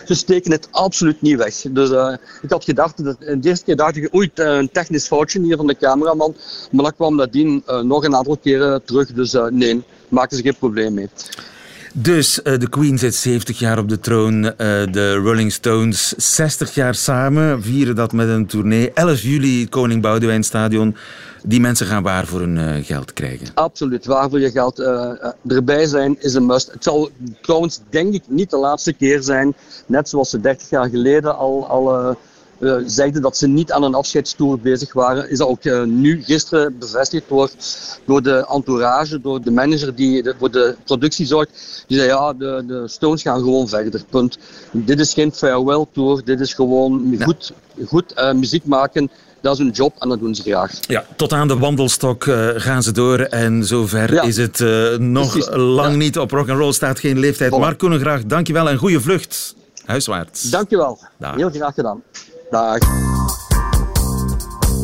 ze 0.08 0.14
steken 0.14 0.50
het 0.50 0.68
absoluut 0.70 1.22
niet 1.22 1.36
weg. 1.36 1.54
Dus 1.70 1.90
uh, 1.90 2.14
ik 2.42 2.50
had 2.50 2.64
gedacht, 2.64 3.04
dat, 3.04 3.20
de 3.20 3.38
eerste 3.42 3.64
keer 3.64 3.76
dacht 3.76 3.96
ik, 3.96 4.14
oei, 4.14 4.30
een 4.34 4.70
technisch 4.70 5.06
foutje 5.06 5.42
hier 5.42 5.56
van 5.56 5.66
de 5.66 5.76
cameraman. 5.76 6.36
Maar 6.70 6.84
dan 6.84 6.94
kwam 6.94 7.16
nadien 7.16 7.62
uh, 7.68 7.80
nog 7.80 8.04
een 8.04 8.14
aantal 8.14 8.36
keren 8.36 8.84
terug. 8.84 9.12
Dus 9.12 9.34
uh, 9.34 9.46
nee, 9.46 9.82
maken 10.08 10.36
ze 10.36 10.42
geen 10.42 10.56
probleem 10.56 10.94
mee. 10.94 11.08
Dus 12.00 12.40
uh, 12.44 12.58
de 12.58 12.68
Queen 12.68 12.98
zit 12.98 13.14
70 13.14 13.58
jaar 13.58 13.78
op 13.78 13.88
de 13.88 14.00
troon, 14.00 14.44
uh, 14.44 14.50
de 14.90 15.14
Rolling 15.14 15.52
Stones 15.52 16.14
60 16.16 16.74
jaar 16.74 16.94
samen, 16.94 17.62
vieren 17.62 17.94
dat 17.94 18.12
met 18.12 18.28
een 18.28 18.46
tournee. 18.46 18.92
11 18.92 19.20
juli, 19.20 19.68
Koning 19.68 20.02
Boudewijn 20.02 20.42
Stadion. 20.42 20.96
Die 21.42 21.60
mensen 21.60 21.86
gaan 21.86 22.02
waar 22.02 22.26
voor 22.26 22.40
hun 22.40 22.56
uh, 22.56 22.84
geld 22.84 23.12
krijgen? 23.12 23.46
Absoluut, 23.54 24.06
waar 24.06 24.30
voor 24.30 24.40
je 24.40 24.50
geld 24.50 24.78
erbij 25.46 25.86
zijn 25.86 26.16
is 26.20 26.34
een 26.34 26.46
must. 26.46 26.72
Het 26.72 26.84
zal 26.84 27.10
trouwens 27.42 27.80
denk 27.90 28.14
ik 28.14 28.22
niet 28.26 28.50
de 28.50 28.58
laatste 28.58 28.92
keer 28.92 29.22
zijn, 29.22 29.54
net 29.86 30.08
zoals 30.08 30.30
ze 30.30 30.40
30 30.40 30.70
jaar 30.70 30.88
geleden 30.88 31.36
al... 31.36 31.66
al 31.68 32.16
uh, 32.58 32.76
zeiden 32.86 33.22
dat 33.22 33.36
ze 33.36 33.46
niet 33.46 33.72
aan 33.72 33.82
een 33.82 33.94
afscheidstoer 33.94 34.58
bezig 34.58 34.92
waren, 34.92 35.30
is 35.30 35.38
dat 35.38 35.48
ook 35.48 35.64
uh, 35.64 35.82
nu 35.82 36.22
gisteren 36.24 36.78
bevestigd 36.78 37.28
door, 37.28 37.50
door 38.04 38.22
de 38.22 38.46
entourage, 38.48 39.20
door 39.20 39.42
de 39.42 39.50
manager 39.50 39.94
die 39.94 40.22
de, 40.22 40.34
voor 40.38 40.50
de 40.50 40.76
productie 40.84 41.26
zorgt. 41.26 41.84
Die 41.86 41.98
zei 41.98 42.08
ja, 42.08 42.32
de, 42.32 42.64
de 42.66 42.88
Stones 42.88 43.22
gaan 43.22 43.38
gewoon 43.38 43.68
verder, 43.68 44.02
punt. 44.10 44.38
Dit 44.70 45.00
is 45.00 45.12
geen 45.12 45.32
farewell 45.32 45.86
tour, 45.92 46.24
dit 46.24 46.40
is 46.40 46.54
gewoon 46.54 47.16
ja. 47.18 47.24
goed, 47.24 47.52
goed 47.86 48.12
uh, 48.16 48.32
muziek 48.32 48.64
maken 48.64 49.10
dat 49.40 49.52
is 49.52 49.58
hun 49.58 49.70
job 49.70 49.94
en 49.98 50.08
dat 50.08 50.18
doen 50.18 50.34
ze 50.34 50.42
graag. 50.42 50.72
Ja, 50.80 51.04
tot 51.16 51.32
aan 51.32 51.48
de 51.48 51.58
wandelstok 51.58 52.24
gaan 52.56 52.82
ze 52.82 52.92
door 52.92 53.18
en 53.18 53.64
zover 53.64 54.14
ja. 54.14 54.22
is 54.22 54.36
het 54.36 54.58
nog 54.98 55.30
Precies. 55.30 55.48
lang 55.54 55.90
ja. 55.90 55.96
niet. 55.96 56.18
Op 56.18 56.30
rock 56.30 56.48
and 56.48 56.58
roll 56.58 56.72
staat 56.72 56.98
geen 56.98 57.18
leeftijd. 57.18 57.52
Voilà. 57.52 57.58
Mark 57.58 57.78
Koenengraag, 57.78 58.24
dankjewel 58.24 58.68
en 58.68 58.76
goede 58.76 59.00
vlucht 59.00 59.54
huiswaarts. 59.88 60.42
Dankjewel. 60.50 60.98
Dag. 61.16 61.34
Heel 61.34 61.50
graag 61.50 61.74
gedaan. 61.74 62.02
Dag. 62.50 62.78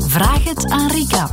Vraag 0.07 0.45
het 0.45 0.71
aan 0.71 0.91
Rika. 0.91 1.31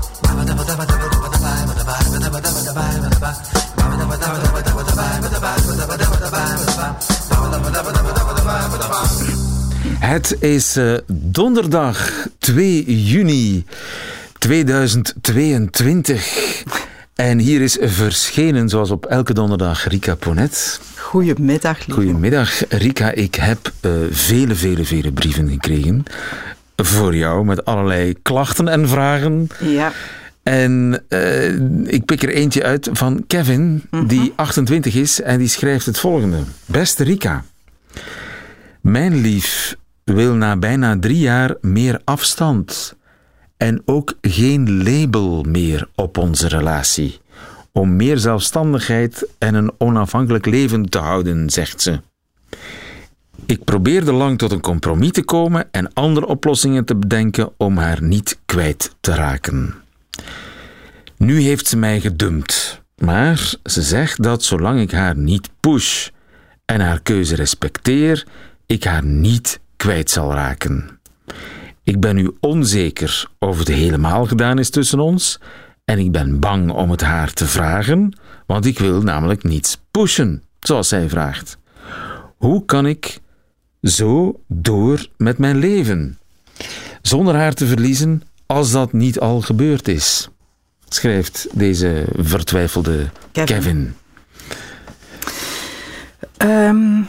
Het 9.99 10.35
is 10.39 10.77
uh, 10.77 10.97
donderdag 11.11 12.11
2 12.39 13.03
juni 13.03 13.65
2022. 14.37 16.63
En 17.15 17.39
hier 17.39 17.61
is 17.61 17.77
verschenen, 17.81 18.69
zoals 18.69 18.91
op 18.91 19.05
elke 19.05 19.33
donderdag, 19.33 19.87
Rika 19.87 20.15
Ponet. 20.15 20.79
Goedemiddag, 21.11 21.77
lieve. 21.77 22.01
Goedemiddag, 22.01 22.63
Rika. 22.69 23.11
Ik 23.11 23.35
heb 23.35 23.71
uh, 23.81 23.91
vele, 24.09 24.55
vele, 24.55 24.85
vele 24.85 25.11
brieven 25.11 25.49
gekregen 25.49 26.03
voor 26.75 27.15
jou 27.15 27.45
met 27.45 27.65
allerlei 27.65 28.15
klachten 28.21 28.67
en 28.67 28.87
vragen. 28.87 29.47
Ja. 29.59 29.91
En 30.43 31.03
uh, 31.09 31.85
ik 31.93 32.05
pik 32.05 32.23
er 32.23 32.29
eentje 32.29 32.63
uit 32.63 32.89
van 32.91 33.23
Kevin, 33.27 33.61
mm 33.61 33.81
-hmm. 33.89 34.07
die 34.07 34.33
28 34.35 34.95
is 34.95 35.21
en 35.21 35.37
die 35.37 35.47
schrijft 35.47 35.85
het 35.85 35.99
volgende. 35.99 36.37
Beste 36.65 37.03
Rika, 37.03 37.43
mijn 38.81 39.15
lief 39.15 39.75
wil 40.03 40.33
na 40.33 40.57
bijna 40.57 40.99
drie 40.99 41.19
jaar 41.19 41.55
meer 41.61 42.01
afstand 42.03 42.95
en 43.57 43.81
ook 43.85 44.13
geen 44.21 44.83
label 44.83 45.43
meer 45.43 45.87
op 45.95 46.17
onze 46.17 46.47
relatie 46.47 47.19
om 47.71 47.95
meer 47.95 48.17
zelfstandigheid 48.17 49.27
en 49.37 49.55
een 49.55 49.71
onafhankelijk 49.77 50.45
leven 50.45 50.89
te 50.89 50.97
houden, 50.97 51.49
zegt 51.49 51.81
ze. 51.81 51.99
Ik 53.45 53.63
probeerde 53.63 54.11
lang 54.11 54.37
tot 54.37 54.51
een 54.51 54.61
compromis 54.61 55.11
te 55.11 55.23
komen 55.23 55.67
en 55.71 55.93
andere 55.93 56.25
oplossingen 56.25 56.85
te 56.85 56.95
bedenken 56.95 57.49
om 57.57 57.77
haar 57.77 58.03
niet 58.03 58.39
kwijt 58.45 58.95
te 58.99 59.15
raken. 59.15 59.73
Nu 61.17 61.39
heeft 61.39 61.67
ze 61.67 61.77
mij 61.77 61.99
gedumpt, 61.99 62.81
maar 62.97 63.53
ze 63.63 63.81
zegt 63.81 64.23
dat 64.23 64.43
zolang 64.43 64.79
ik 64.79 64.91
haar 64.91 65.17
niet 65.17 65.49
push 65.59 66.09
en 66.65 66.81
haar 66.81 67.01
keuze 67.01 67.35
respecteer, 67.35 68.27
ik 68.65 68.83
haar 68.83 69.03
niet 69.03 69.59
kwijt 69.75 70.09
zal 70.09 70.33
raken. 70.33 70.99
Ik 71.83 71.99
ben 71.99 72.15
nu 72.15 72.31
onzeker 72.39 73.25
of 73.39 73.59
het 73.59 73.67
helemaal 73.67 74.25
gedaan 74.25 74.59
is 74.59 74.69
tussen 74.69 74.99
ons 74.99 75.39
en 75.91 75.99
ik 75.99 76.11
ben 76.11 76.39
bang 76.39 76.71
om 76.71 76.91
het 76.91 77.01
haar 77.01 77.33
te 77.33 77.47
vragen, 77.47 78.17
want 78.45 78.65
ik 78.65 78.79
wil 78.79 79.01
namelijk 79.01 79.43
niets 79.43 79.81
pushen, 79.91 80.43
zoals 80.59 80.87
zij 80.87 81.09
vraagt. 81.09 81.57
Hoe 82.37 82.65
kan 82.65 82.85
ik 82.85 83.19
zo 83.81 84.39
door 84.47 85.07
met 85.17 85.37
mijn 85.37 85.57
leven? 85.57 86.19
Zonder 87.01 87.35
haar 87.35 87.53
te 87.53 87.65
verliezen 87.65 88.23
als 88.45 88.71
dat 88.71 88.93
niet 88.93 89.19
al 89.19 89.41
gebeurd 89.41 89.87
is, 89.87 90.29
schrijft 90.89 91.47
deze 91.53 92.05
vertwijfelde 92.17 93.09
Kevin. 93.31 93.55
Kevin. 93.55 93.93
Um, 96.49 97.07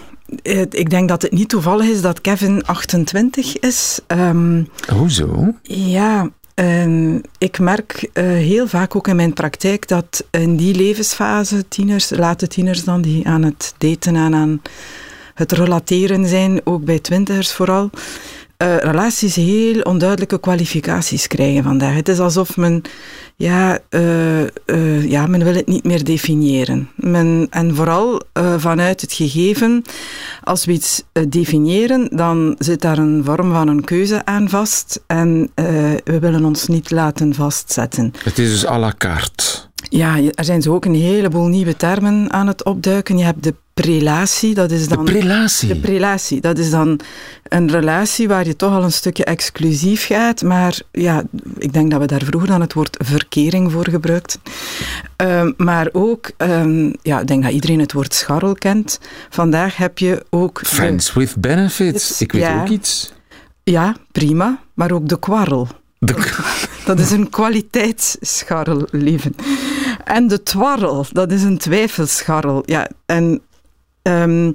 ik 0.71 0.91
denk 0.91 1.09
dat 1.09 1.23
het 1.23 1.33
niet 1.33 1.49
toevallig 1.49 1.87
is 1.87 2.01
dat 2.01 2.21
Kevin 2.21 2.65
28 2.65 3.59
is. 3.59 4.01
Um, 4.07 4.69
Hoezo? 4.93 5.55
Ja, 5.63 6.31
um, 6.55 7.21
ik 7.39 7.59
merk 7.59 8.11
uh, 8.15 8.25
heel 8.25 8.67
vaak 8.67 8.97
ook 8.97 9.09
in 9.09 9.17
mijn 9.17 9.33
praktijk 9.33 9.89
dat 9.89 10.25
in 10.31 10.57
die 10.57 10.75
levensfase, 10.75 11.69
tieners, 11.69 12.11
late 12.11 12.47
tieners 12.47 12.85
dan, 12.85 13.03
die 13.03 13.27
aan 13.27 13.43
het 13.43 13.75
daten 13.79 14.17
en 14.17 14.35
aan 14.35 14.63
het 15.35 15.53
relateren 15.53 16.27
zijn, 16.27 16.61
ook 16.65 16.85
bij 16.85 16.99
twintigers 16.99 17.53
vooral, 17.53 17.91
uh, 18.63 18.77
relaties 18.77 19.37
heel 19.37 19.81
onduidelijke 19.81 20.41
kwalificaties 20.41 21.27
krijgen 21.27 21.63
vandaag. 21.63 21.95
Het 21.95 22.09
is 22.09 22.19
alsof 22.19 22.57
men, 22.57 22.83
ja, 23.37 23.79
uh, 23.91 24.41
uh, 24.41 25.11
ja 25.11 25.27
men 25.27 25.45
wil 25.45 25.55
het 25.55 25.67
niet 25.67 25.85
meer 25.85 26.05
definiëren. 26.05 26.91
Men, 26.95 27.47
en 27.51 27.75
vooral 27.75 28.23
vanuit 28.59 29.01
het 29.01 29.13
gegeven, 29.13 29.83
als 30.43 30.65
we 30.65 30.73
iets 30.73 31.03
definiëren, 31.29 32.09
dan 32.11 32.55
zit 32.59 32.81
daar 32.81 32.99
een 32.99 33.23
vorm 33.25 33.53
van 33.53 33.69
een 33.69 33.85
keuze 33.85 34.25
aan 34.25 34.49
vast 34.49 35.03
en 35.07 35.51
we 36.05 36.19
willen 36.21 36.45
ons 36.45 36.67
niet 36.67 36.91
laten 36.91 37.35
vastzetten. 37.35 38.13
Het 38.25 38.39
is 38.39 38.51
dus 38.51 38.67
à 38.67 38.79
la 38.79 38.93
carte. 38.99 39.71
Ja, 39.93 40.19
er 40.35 40.45
zijn 40.45 40.63
zo 40.63 40.75
ook 40.75 40.85
een 40.85 40.95
heleboel 40.95 41.47
nieuwe 41.47 41.77
termen 41.77 42.33
aan 42.33 42.47
het 42.47 42.65
opduiken. 42.65 43.19
Je 43.19 43.25
hebt 43.25 43.43
de 43.43 43.55
prelatie, 43.75 44.55
dat 44.55 44.71
is 44.71 44.89
dan... 44.89 45.05
De 45.05 45.13
prelatie? 45.13 45.69
De 45.69 45.77
prelatie, 45.77 46.41
dat 46.41 46.59
is 46.59 46.71
dan 46.71 47.01
een 47.49 47.71
relatie 47.71 48.29
waar 48.29 48.47
je 48.47 48.57
toch 48.57 48.73
al 48.73 48.83
een 48.83 48.93
stukje 48.93 49.25
exclusief 49.25 50.07
gaat, 50.07 50.43
maar 50.43 50.81
ja, 50.93 51.23
ik 51.59 51.73
denk 51.73 51.91
dat 51.91 52.01
we 52.01 52.07
daar 52.07 52.23
vroeger 52.23 52.49
dan 52.49 52.61
het 52.61 52.73
woord 52.73 52.97
verkering 53.05 53.73
voor 53.73 53.89
gebruikt. 53.89 54.39
Um, 55.17 55.55
maar 55.57 55.89
ook, 55.93 56.31
um, 56.37 56.95
ja, 57.03 57.21
ik 57.21 57.27
denk 57.27 57.43
dat 57.43 57.53
iedereen 57.53 57.81
het 57.81 57.93
woord 57.93 58.15
scharrel 58.15 58.55
kent. 58.55 59.01
Vandaag 59.31 59.77
heb 59.77 59.99
je 59.99 60.25
ook... 60.31 60.61
Friends 60.65 61.13
with 61.13 61.37
benefits, 61.39 62.21
ik 62.21 62.33
weet 62.33 62.49
ook 62.61 62.69
iets. 62.69 63.13
Ja, 63.63 63.97
prima, 64.13 64.63
maar 64.75 64.93
ook 64.93 65.09
de 65.09 65.19
kwarrel. 65.19 65.69
De... 65.99 66.15
Dat 66.85 66.99
is 66.99 67.11
een 67.11 67.31
kwaliteitsscharrel, 67.31 68.87
lieve. 68.91 69.33
En 70.05 70.29
de 70.29 70.43
twarrel, 70.43 71.07
dat 71.13 71.33
is 71.33 71.43
een 71.43 71.59
twijfelscharrel. 71.59 72.63
Ja, 72.67 72.89
en 73.07 73.41
um, 74.03 74.55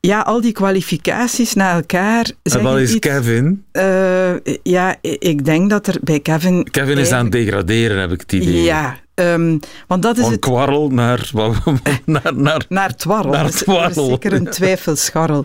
ja, 0.00 0.20
al 0.20 0.40
die 0.40 0.52
kwalificaties 0.52 1.54
na 1.54 1.74
elkaar. 1.74 2.30
En 2.42 2.62
wat 2.62 2.78
is 2.78 2.98
Kevin? 2.98 3.64
Uh, 3.72 4.36
ja, 4.62 4.96
ik 5.00 5.44
denk 5.44 5.70
dat 5.70 5.86
er 5.86 5.96
bij 6.02 6.20
Kevin. 6.20 6.68
Kevin 6.70 6.98
is 6.98 7.10
aan 7.10 7.24
het 7.24 7.32
degraderen, 7.32 7.98
heb 7.98 8.12
ik 8.12 8.20
het 8.20 8.32
idee. 8.32 8.62
Ja, 8.62 8.96
Um, 9.20 9.60
want 9.86 10.02
dat 10.02 10.16
is 10.16 10.22
Van 10.22 10.32
het... 10.32 10.40
kwarrel 10.40 10.88
naar, 10.88 11.30
naar, 12.04 12.32
naar, 12.34 12.64
naar 12.68 12.96
twarrel. 12.96 13.32
Naar 13.32 13.50
twarrel. 13.50 14.06
zeker 14.06 14.32
een 14.32 14.50
twijfelscharrel. 14.58 15.44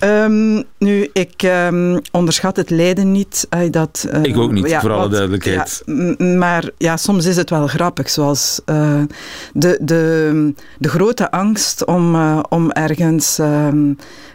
um, 0.00 0.62
nu, 0.78 1.10
ik 1.12 1.42
um, 1.42 2.00
onderschat 2.12 2.56
het 2.56 2.70
lijden 2.70 3.12
niet. 3.12 3.46
Dat, 3.70 4.06
uh, 4.14 4.22
ik 4.22 4.36
ook 4.36 4.52
niet, 4.52 4.68
ja, 4.68 4.80
voor 4.80 4.92
alle 4.92 5.08
duidelijkheid. 5.08 5.82
Ja, 5.86 6.24
maar 6.36 6.70
ja, 6.78 6.96
soms 6.96 7.26
is 7.26 7.36
het 7.36 7.50
wel 7.50 7.66
grappig, 7.66 8.10
zoals 8.10 8.60
uh, 8.66 9.02
de, 9.52 9.78
de, 9.80 10.54
de 10.78 10.88
grote 10.88 11.30
angst 11.30 11.84
om, 11.84 12.16
om 12.48 12.70
ergens 12.70 13.38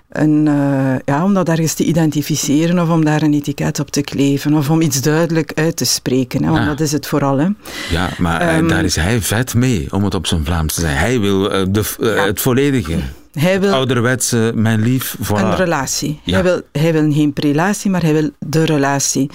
een, 0.09 0.45
uh, 0.45 0.95
ja, 1.05 1.23
om 1.23 1.33
dat 1.33 1.49
ergens 1.49 1.73
te 1.73 1.83
identificeren 1.83 2.79
of 2.79 2.89
om 2.89 3.05
daar 3.05 3.21
een 3.21 3.33
etiket 3.33 3.79
op 3.79 3.89
te 3.89 4.01
kleven 4.01 4.53
of 4.53 4.69
om 4.69 4.81
iets 4.81 5.01
duidelijk 5.01 5.51
uit 5.55 5.75
te 5.75 5.85
spreken. 5.85 6.43
Hè, 6.43 6.51
want 6.51 6.65
dat 6.65 6.79
is 6.79 6.91
het 6.91 7.07
vooral. 7.07 7.37
Hè. 7.37 7.47
Ja, 7.89 8.09
maar 8.17 8.57
um, 8.57 8.67
daar 8.67 8.83
is 8.83 8.95
hij 8.95 9.21
vet 9.21 9.53
mee, 9.53 9.87
om 9.89 10.03
het 10.03 10.13
op 10.13 10.27
zijn 10.27 10.45
Vlaams 10.45 10.73
te 10.73 10.81
zeggen. 10.81 10.99
Hij 10.99 11.19
wil 11.19 11.45
uh, 11.45 11.65
de, 11.69 11.83
uh, 11.99 12.15
ja. 12.15 12.25
het 12.25 12.41
volledige. 12.41 12.97
Hij 13.39 13.59
wil 13.61 13.73
Ouderwetse, 13.73 14.51
mijn 14.55 14.81
lief, 14.81 15.17
voilà. 15.23 15.35
Een 15.35 15.55
relatie. 15.55 16.19
Ja. 16.23 16.33
Hij, 16.33 16.43
wil, 16.43 16.61
hij 16.71 16.93
wil 16.93 17.11
geen 17.11 17.33
prelatie, 17.33 17.91
maar 17.91 18.01
hij 18.01 18.13
wil 18.13 18.29
de 18.39 18.65
relatie. 18.65 19.29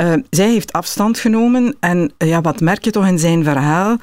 Uh, 0.00 0.12
zij 0.30 0.50
heeft 0.50 0.72
afstand 0.72 1.18
genomen 1.18 1.76
en 1.80 2.12
uh, 2.18 2.28
ja, 2.28 2.40
wat 2.40 2.60
merk 2.60 2.84
je 2.84 2.90
toch 2.90 3.06
in 3.06 3.18
zijn 3.18 3.44
verhaal? 3.44 3.96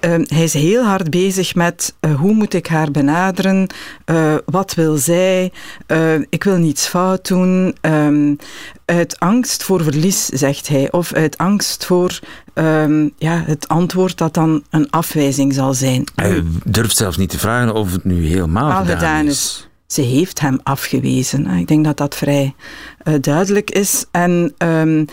Uh, 0.00 0.14
hij 0.26 0.42
is 0.42 0.52
heel 0.52 0.84
hard 0.84 1.10
bezig 1.10 1.54
met 1.54 1.94
hoe 2.16 2.32
moet 2.32 2.54
ik 2.54 2.66
haar 2.66 2.90
benaderen? 2.90 3.66
wat 4.44 4.74
wil 4.74 4.96
zij? 4.96 5.52
ik 6.28 6.44
wil 6.44 6.56
niets 6.56 6.86
fout 6.86 7.28
doen. 7.28 7.74
Uit 8.88 9.20
angst 9.20 9.62
voor 9.62 9.82
verlies, 9.82 10.26
zegt 10.26 10.68
hij, 10.68 10.92
of 10.92 11.12
uit 11.12 11.38
angst 11.38 11.84
voor 11.84 12.18
um, 12.54 13.12
ja, 13.16 13.42
het 13.46 13.68
antwoord 13.68 14.18
dat 14.18 14.34
dan 14.34 14.64
een 14.70 14.90
afwijzing 14.90 15.54
zal 15.54 15.74
zijn. 15.74 16.04
Hij 16.14 16.42
durft 16.64 16.96
zelfs 16.96 17.16
niet 17.16 17.30
te 17.30 17.38
vragen 17.38 17.74
of 17.74 17.92
het 17.92 18.04
nu 18.04 18.26
helemaal 18.26 18.72
Al 18.72 18.80
gedaan, 18.80 18.96
gedaan 18.96 19.26
is. 19.26 19.32
is. 19.32 19.68
Ze 19.86 20.00
heeft 20.00 20.40
hem 20.40 20.60
afgewezen. 20.62 21.46
Ik 21.46 21.66
denk 21.66 21.84
dat 21.84 21.96
dat 21.96 22.14
vrij 22.16 22.54
uh, 23.04 23.14
duidelijk 23.20 23.70
is. 23.70 24.04
En 24.10 24.54
um, 24.58 25.06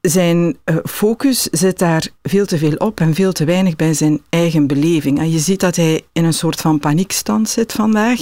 zijn 0.00 0.56
uh, 0.64 0.76
focus 0.84 1.42
zit 1.42 1.78
daar 1.78 2.08
veel 2.22 2.46
te 2.46 2.58
veel 2.58 2.74
op 2.76 3.00
en 3.00 3.14
veel 3.14 3.32
te 3.32 3.44
weinig 3.44 3.76
bij 3.76 3.94
zijn 3.94 4.20
eigen 4.28 4.66
beleving. 4.66 5.18
En 5.18 5.30
je 5.30 5.38
ziet 5.38 5.60
dat 5.60 5.76
hij 5.76 6.02
in 6.12 6.24
een 6.24 6.34
soort 6.34 6.60
van 6.60 6.78
paniekstand 6.78 7.48
zit 7.48 7.72
vandaag. 7.72 8.20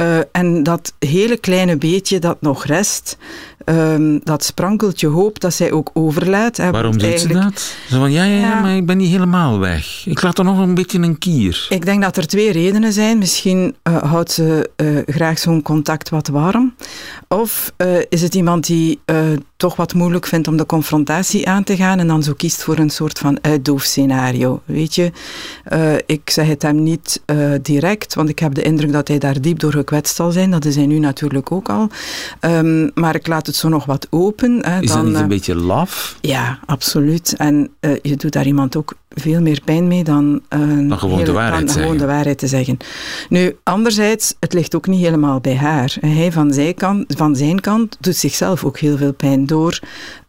Uh, 0.00 0.18
en 0.32 0.62
dat 0.62 0.92
hele 0.98 1.36
kleine 1.36 1.76
beetje 1.76 2.18
dat 2.18 2.40
nog 2.40 2.64
rest, 2.64 3.16
um, 3.64 4.20
dat 4.24 4.44
sprankeltje 4.44 5.06
hoop 5.06 5.40
dat 5.40 5.54
zij 5.54 5.72
ook 5.72 5.90
overlaat. 5.92 6.56
Waarom 6.56 6.98
doet 6.98 7.20
ze 7.20 7.28
dat? 7.28 7.74
Zo 7.88 7.98
van, 7.98 8.12
ja, 8.12 8.24
ja, 8.24 8.38
ja, 8.38 8.60
maar 8.60 8.76
ik 8.76 8.86
ben 8.86 8.96
niet 8.96 9.10
helemaal 9.10 9.58
weg. 9.58 10.06
Ik 10.06 10.22
laat 10.22 10.38
er 10.38 10.44
nog 10.44 10.58
een 10.58 10.74
beetje 10.74 10.98
een 10.98 11.18
kier. 11.18 11.66
Ik 11.68 11.84
denk 11.84 12.02
dat 12.02 12.16
er 12.16 12.26
twee 12.26 12.52
redenen 12.52 12.92
zijn. 12.92 13.18
Misschien 13.18 13.76
uh, 13.88 14.02
houdt 14.02 14.32
ze 14.32 14.70
uh, 14.76 14.98
graag 15.06 15.38
zo'n 15.38 15.62
contact 15.62 16.08
wat 16.08 16.28
warm. 16.28 16.74
Of 17.28 17.72
is 18.08 18.22
het 18.22 18.34
iemand 18.34 18.66
die 18.66 19.00
toch 19.56 19.76
wat 19.76 19.94
moeilijk 19.94 20.26
vindt 20.26 20.48
om 20.48 20.56
de 20.56 20.66
confrontatie 20.66 21.48
aan 21.48 21.64
te 21.64 21.76
gaan 21.76 21.98
en 21.98 22.06
dan 22.06 22.22
zo 22.22 22.32
kiest 22.32 22.62
voor 22.62 22.78
een 22.78 22.90
soort 22.90 23.18
van 23.18 23.38
uitdoofscenario. 23.40 24.62
Weet 24.64 24.94
je, 24.94 25.12
ik 26.06 26.30
zeg 26.30 26.46
het 26.46 26.62
hem 26.62 26.82
niet 26.82 27.22
direct, 27.62 28.14
want 28.14 28.28
ik 28.28 28.38
heb 28.38 28.54
de 28.54 28.62
indruk 28.62 28.92
dat 28.92 29.08
hij 29.08 29.18
daar 29.18 29.40
diep 29.40 29.58
door 29.58 29.74
gekwetst 29.84 30.16
zal 30.16 30.30
zijn. 30.30 30.50
Dat 30.50 30.64
is 30.64 30.76
hij 30.76 30.86
nu 30.86 30.98
natuurlijk 30.98 31.52
ook 31.52 31.68
al. 31.68 31.88
Um, 32.40 32.90
maar 32.94 33.14
ik 33.14 33.26
laat 33.26 33.46
het 33.46 33.56
zo 33.56 33.68
nog 33.68 33.84
wat 33.84 34.06
open. 34.10 34.66
Hè, 34.66 34.80
is 34.80 34.88
dan, 34.88 34.96
dat 34.96 35.06
niet 35.06 35.16
een 35.16 35.28
beetje 35.28 35.54
laf? 35.54 36.16
Ja, 36.20 36.58
absoluut. 36.66 37.34
En 37.36 37.70
uh, 37.80 37.96
je 38.02 38.16
doet 38.16 38.32
daar 38.32 38.46
iemand 38.46 38.76
ook 38.76 38.94
veel 39.14 39.40
meer 39.40 39.60
pijn 39.64 39.88
mee 39.88 40.04
dan, 40.04 40.42
uh, 40.50 40.88
dan 40.88 40.98
gewoon, 40.98 41.16
heel, 41.16 41.24
de 41.24 41.32
waarheid, 41.32 41.66
dan 41.66 41.76
gewoon 41.76 41.96
de 41.96 42.06
waarheid 42.06 42.38
te 42.38 42.46
zeggen. 42.46 42.76
Nu, 43.28 43.56
anderzijds, 43.62 44.34
het 44.40 44.52
ligt 44.52 44.74
ook 44.74 44.86
niet 44.86 45.04
helemaal 45.04 45.40
bij 45.40 45.56
haar. 45.56 45.96
Hij 46.00 46.32
van 46.32 46.52
zijn 46.52 46.74
kant, 46.74 47.04
van 47.16 47.36
zijn 47.36 47.60
kant 47.60 47.96
doet 48.00 48.16
zichzelf 48.16 48.64
ook 48.64 48.78
heel 48.78 48.96
veel 48.96 49.12
pijn 49.12 49.46
door 49.46 49.80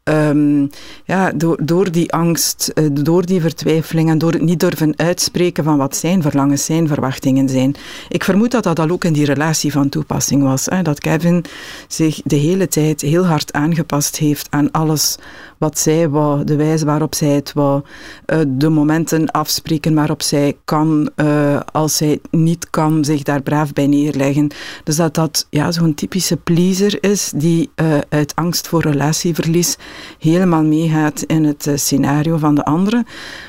Um, 0.10 0.70
ja, 1.06 1.32
door, 1.32 1.58
door 1.64 1.92
die 1.92 2.12
angst, 2.12 2.72
uh, 2.76 2.90
door 2.92 3.26
die 3.26 3.42
vertwijfeling 3.42 4.10
en 4.10 4.18
door 4.18 4.32
het 4.32 4.42
niet 4.42 4.60
durven 4.60 4.94
uitspreken 4.98 5.64
van 5.64 5.78
wat 5.78 5.96
zijn 5.96 6.22
verlangens 6.22 6.66
zijn, 6.66 6.88
verwachtingen 6.88 7.50
zijn. 7.50 7.76
Ik 8.10 8.24
vermoed 8.24 8.52
dat 8.52 8.64
dat 8.64 8.80
al 8.80 8.90
ook 8.90 9.04
in 9.04 9.14
die 9.14 9.26
relatie 9.26 9.72
van 9.72 9.90
toepassing 9.90 10.44
was. 10.44 10.66
Hè? 10.66 10.82
Dat 10.82 11.00
Kevin 11.00 11.46
zich 11.88 12.22
de 12.24 12.36
hele 12.36 12.68
tijd 12.68 13.02
heel 13.02 13.26
hard 13.26 13.54
aangepast 13.54 14.18
heeft 14.18 14.48
aan 14.50 14.72
alles 14.72 15.18
wat 15.58 15.80
zij 15.80 16.10
wou, 16.10 16.44
de 16.44 16.56
wijze 16.56 16.86
waarop 16.86 17.16
zij 17.16 17.30
het 17.30 17.54
wou, 17.54 17.82
uh, 18.28 18.40
de 18.48 18.70
momenten 18.70 19.32
afspreken 19.32 19.94
waarop 19.94 20.22
zij 20.22 20.58
kan, 20.66 21.10
uh, 21.16 21.60
als 21.72 21.98
zij 21.98 22.20
niet 22.32 22.70
kan, 22.70 23.06
zich 23.06 23.24
daar 23.24 23.42
braaf 23.42 23.74
bij 23.74 23.88
neerleggen. 23.88 24.52
Dus 24.84 24.96
dat 24.96 25.14
dat 25.14 25.48
ja, 25.50 25.72
zo'n 25.72 25.94
typische 25.94 26.38
pleaser 26.38 27.04
is 27.04 27.32
die 27.36 27.72
uh, 27.76 27.98
uit 28.10 28.36
angst 28.36 28.68
voor 28.68 28.82
relatieverlies 28.82 29.78
helemaal 30.20 30.64
meegaat 30.64 31.22
in 31.22 31.44
het 31.44 31.72
scenario 31.76 32.38
van 32.38 32.56
de 32.56 32.66
andere, 32.66 33.06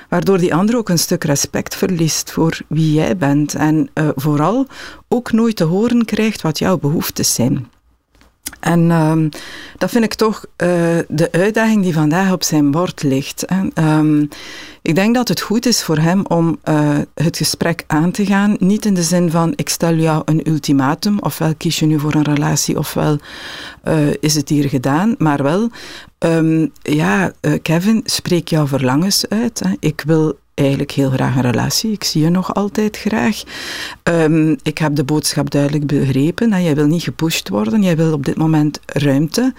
waardoor 0.09 0.39
die 0.39 0.55
andere 0.55 0.79
ook 0.79 0.89
een 0.89 0.99
stuk 0.99 1.25
respect 1.25 1.75
verliest 1.75 2.31
voor 2.33 2.61
wie 2.69 2.93
jij 2.93 3.17
bent 3.17 3.55
en 3.55 3.91
vooral 4.15 4.67
ook 5.09 5.33
nooit 5.33 5.57
te 5.57 5.65
horen 5.65 6.05
krijgt 6.05 6.43
wat 6.43 6.59
jouw 6.59 6.79
behoeftes 6.79 7.35
zijn. 7.35 7.67
En 8.61 8.91
ehm, 8.91 9.29
dat 9.79 9.91
vind 9.91 10.05
ik 10.05 10.15
toch 10.15 10.45
uh, 10.45 10.69
de 11.09 11.29
uitdaging 11.33 11.83
die 11.83 11.93
vandaag 11.93 12.33
op 12.33 12.43
zijn 12.43 12.71
bord 12.71 13.03
ligt. 13.03 13.45
Um, 13.79 14.29
ik 14.83 14.95
denk 14.95 15.15
dat 15.15 15.29
het 15.29 15.41
goed 15.41 15.67
is 15.67 15.83
voor 15.83 15.99
hem 15.99 16.27
om 16.27 16.59
uh, 16.65 16.99
het 17.15 17.37
gesprek 17.37 17.85
aan 17.87 18.11
te 18.11 18.27
gaan. 18.27 18.57
Niet 18.59 18.85
in 18.85 18.95
de 18.95 19.03
zin 19.03 19.31
van 19.31 19.53
ik 19.57 19.69
stel 19.69 19.95
jou 19.95 20.23
een 20.25 20.49
ultimatum, 20.49 21.19
ofwel 21.19 21.55
kies 21.55 21.79
je 21.79 21.87
nu 21.87 21.99
voor 21.99 22.15
een 22.15 22.35
relatie, 22.35 22.79
ofwel 22.79 23.19
uh, 23.85 24.09
is 24.21 24.35
het 24.35 24.49
hier 24.49 24.69
gedaan. 24.69 25.15
Maar 25.19 25.43
wel, 25.43 25.71
um, 26.19 26.73
ja, 26.83 27.33
Kevin, 27.63 28.01
spreek 28.05 28.49
jouw 28.49 28.67
verlangens 28.67 29.29
uit. 29.29 29.59
Hè. 29.59 29.73
Ik 29.81 30.03
wil 30.07 30.39
eigenlijk 30.57 30.91
heel 30.91 31.11
graag 31.11 31.37
een 31.37 31.43
relatie. 31.43 31.93
Ik 31.93 32.05
zie 32.05 32.23
je 32.23 32.31
nog 32.31 32.55
altijd 32.55 32.97
graag. 32.97 33.43
Um, 34.03 34.57
ik 34.63 34.79
heb 34.79 34.95
de 34.95 35.05
boodschap 35.05 35.51
duidelijk 35.51 35.87
begrepen. 35.87 36.53
Hè. 36.53 36.59
Jij 36.59 36.75
wil 36.75 36.87
niet 36.87 37.03
gepusht 37.03 37.49
worden. 37.49 37.83
Jij 37.83 37.97
wil 37.97 38.13
op 38.13 38.25
dit 38.25 38.37
moment 38.37 38.81
ruimte. 38.87 39.55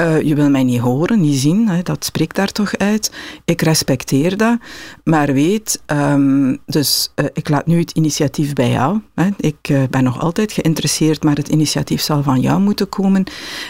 Uh, 0.00 0.20
je 0.20 0.34
wil 0.34 0.50
mij 0.50 0.64
niet 0.64 0.80
horen, 0.80 1.20
niet 1.20 1.38
zien. 1.38 1.68
Hè. 1.68 1.82
Dat 1.82 2.04
spreekt 2.04 2.36
daar 2.36 2.52
toch 2.52 2.76
uit. 2.76 3.12
Ik 3.44 3.62
respecteer 3.62 4.36
dat. 4.36 4.58
Maar 5.04 5.32
weet, 5.32 5.82
um, 5.86 6.58
dus 6.66 7.12
uh, 7.14 7.26
ik 7.32 7.48
laat 7.48 7.66
nu 7.66 7.78
het 7.78 7.90
initiatief 7.90 8.52
bij 8.52 8.70
jou. 8.70 9.00
Hè. 9.14 9.28
Ik 9.36 9.68
uh, 9.70 9.82
ben 9.90 10.04
nog 10.04 10.20
altijd 10.20 10.52
geïnteresseerd, 10.52 11.24
maar 11.24 11.36
het 11.36 11.48
initiatief 11.48 12.00
zal 12.00 12.22
van 12.22 12.40
jou 12.40 12.60
moeten 12.60 12.88
komen. 12.88 13.24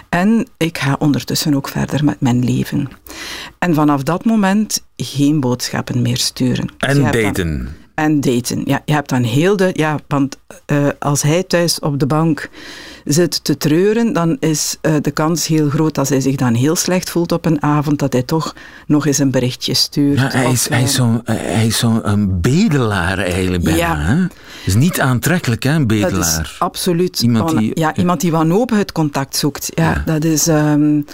En 0.08 0.46
ik 0.56 0.78
ga 0.78 0.96
ondertussen 0.98 1.54
ook 1.54 1.68
verder 1.68 2.04
met 2.04 2.20
mijn 2.20 2.44
leven. 2.44 2.88
En 3.58 3.74
vanaf 3.74 4.02
dat 4.02 4.24
moment 4.24 4.84
geen 4.96 5.40
boodschappen 5.40 6.02
meer 6.02 6.18
sturen. 6.18 6.68
En 6.78 7.02
dus 7.02 7.12
daten. 7.12 7.76
En 7.96 8.20
daten. 8.20 8.62
Ja, 8.64 8.82
je 8.84 8.92
hebt 8.92 9.08
dan 9.08 9.22
heel 9.22 9.56
de. 9.56 9.70
Ja, 9.72 9.98
want 10.08 10.38
uh, 10.66 10.88
als 10.98 11.22
hij 11.22 11.42
thuis 11.42 11.78
op 11.78 11.98
de 11.98 12.06
bank 12.06 12.48
zit 13.04 13.44
te 13.44 13.56
treuren, 13.56 14.12
dan 14.12 14.36
is 14.40 14.76
uh, 14.82 14.94
de 15.00 15.10
kans 15.10 15.46
heel 15.46 15.68
groot 15.68 15.98
als 15.98 16.08
hij 16.08 16.20
zich 16.20 16.36
dan 16.36 16.54
heel 16.54 16.76
slecht 16.76 17.10
voelt 17.10 17.32
op 17.32 17.44
een 17.44 17.62
avond, 17.62 17.98
dat 17.98 18.12
hij 18.12 18.22
toch 18.22 18.54
nog 18.86 19.06
eens 19.06 19.18
een 19.18 19.30
berichtje 19.30 19.74
stuurt. 19.74 20.18
Ja, 20.18 20.28
hij, 20.28 20.50
is, 20.50 20.68
hij 20.68 20.82
is 20.82 20.94
zo'n 20.94 21.22
zo 21.70 22.00
een 22.02 22.40
bedelaar 22.40 23.18
eigenlijk 23.18 23.64
bijna. 23.64 23.78
Ja. 23.78 23.98
Hè? 23.98 24.26
is 24.64 24.74
niet 24.74 25.00
aantrekkelijk, 25.00 25.62
hè, 25.62 25.74
een 25.74 25.86
bedelaar. 25.86 26.36
Dat 26.36 26.44
is 26.44 26.56
absoluut. 26.58 27.20
Iemand 27.20 27.58
die, 27.58 27.70
ja, 27.74 27.94
iemand 27.94 28.20
die 28.20 28.30
wanhopig 28.30 28.78
het 28.78 28.92
contact 28.92 29.36
zoekt. 29.36 29.70
Ja, 29.74 29.90
ja. 29.90 30.02
dat 30.04 30.24
is. 30.24 30.46
Um, 30.46 31.04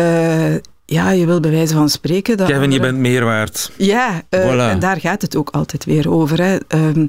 uh, 0.00 0.54
ja, 0.86 1.10
je 1.10 1.26
wil 1.26 1.40
bij 1.40 1.50
wijze 1.50 1.74
van 1.74 1.88
spreken... 1.88 2.36
Dat 2.36 2.46
Kevin, 2.46 2.70
je 2.70 2.80
bent 2.80 2.98
meer 2.98 3.24
waard. 3.24 3.70
Ja, 3.76 4.22
uh, 4.30 4.40
voilà. 4.40 4.70
en 4.70 4.78
daar 4.78 5.00
gaat 5.00 5.22
het 5.22 5.36
ook 5.36 5.50
altijd 5.50 5.84
weer 5.84 6.10
over. 6.10 6.42
Hè. 6.42 6.58
Um, 6.68 7.08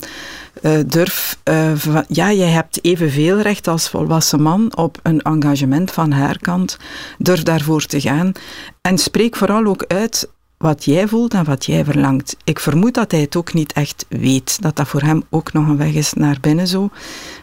uh, 0.61 0.71
durf... 0.85 1.37
Uh, 1.49 1.71
van, 1.75 2.05
ja, 2.07 2.31
jij 2.31 2.49
hebt 2.49 2.83
evenveel 2.83 3.39
recht 3.39 3.67
als 3.67 3.89
volwassen 3.89 4.41
man 4.41 4.77
op 4.77 4.99
een 5.03 5.21
engagement 5.21 5.91
van 5.91 6.11
haar 6.11 6.37
kant. 6.39 6.77
Durf 7.17 7.43
daarvoor 7.43 7.85
te 7.85 8.01
gaan. 8.01 8.31
En 8.81 8.97
spreek 8.97 9.35
vooral 9.35 9.65
ook 9.65 9.85
uit 9.87 10.29
wat 10.57 10.85
jij 10.85 11.07
voelt 11.07 11.33
en 11.33 11.43
wat 11.43 11.65
jij 11.65 11.85
verlangt. 11.85 12.37
Ik 12.43 12.59
vermoed 12.59 12.93
dat 12.93 13.11
hij 13.11 13.21
het 13.21 13.35
ook 13.35 13.53
niet 13.53 13.73
echt 13.73 14.05
weet. 14.09 14.61
Dat 14.61 14.75
dat 14.75 14.87
voor 14.87 15.01
hem 15.01 15.23
ook 15.29 15.53
nog 15.53 15.67
een 15.67 15.77
weg 15.77 15.93
is 15.93 16.13
naar 16.13 16.37
binnen 16.41 16.67
zo. 16.67 16.89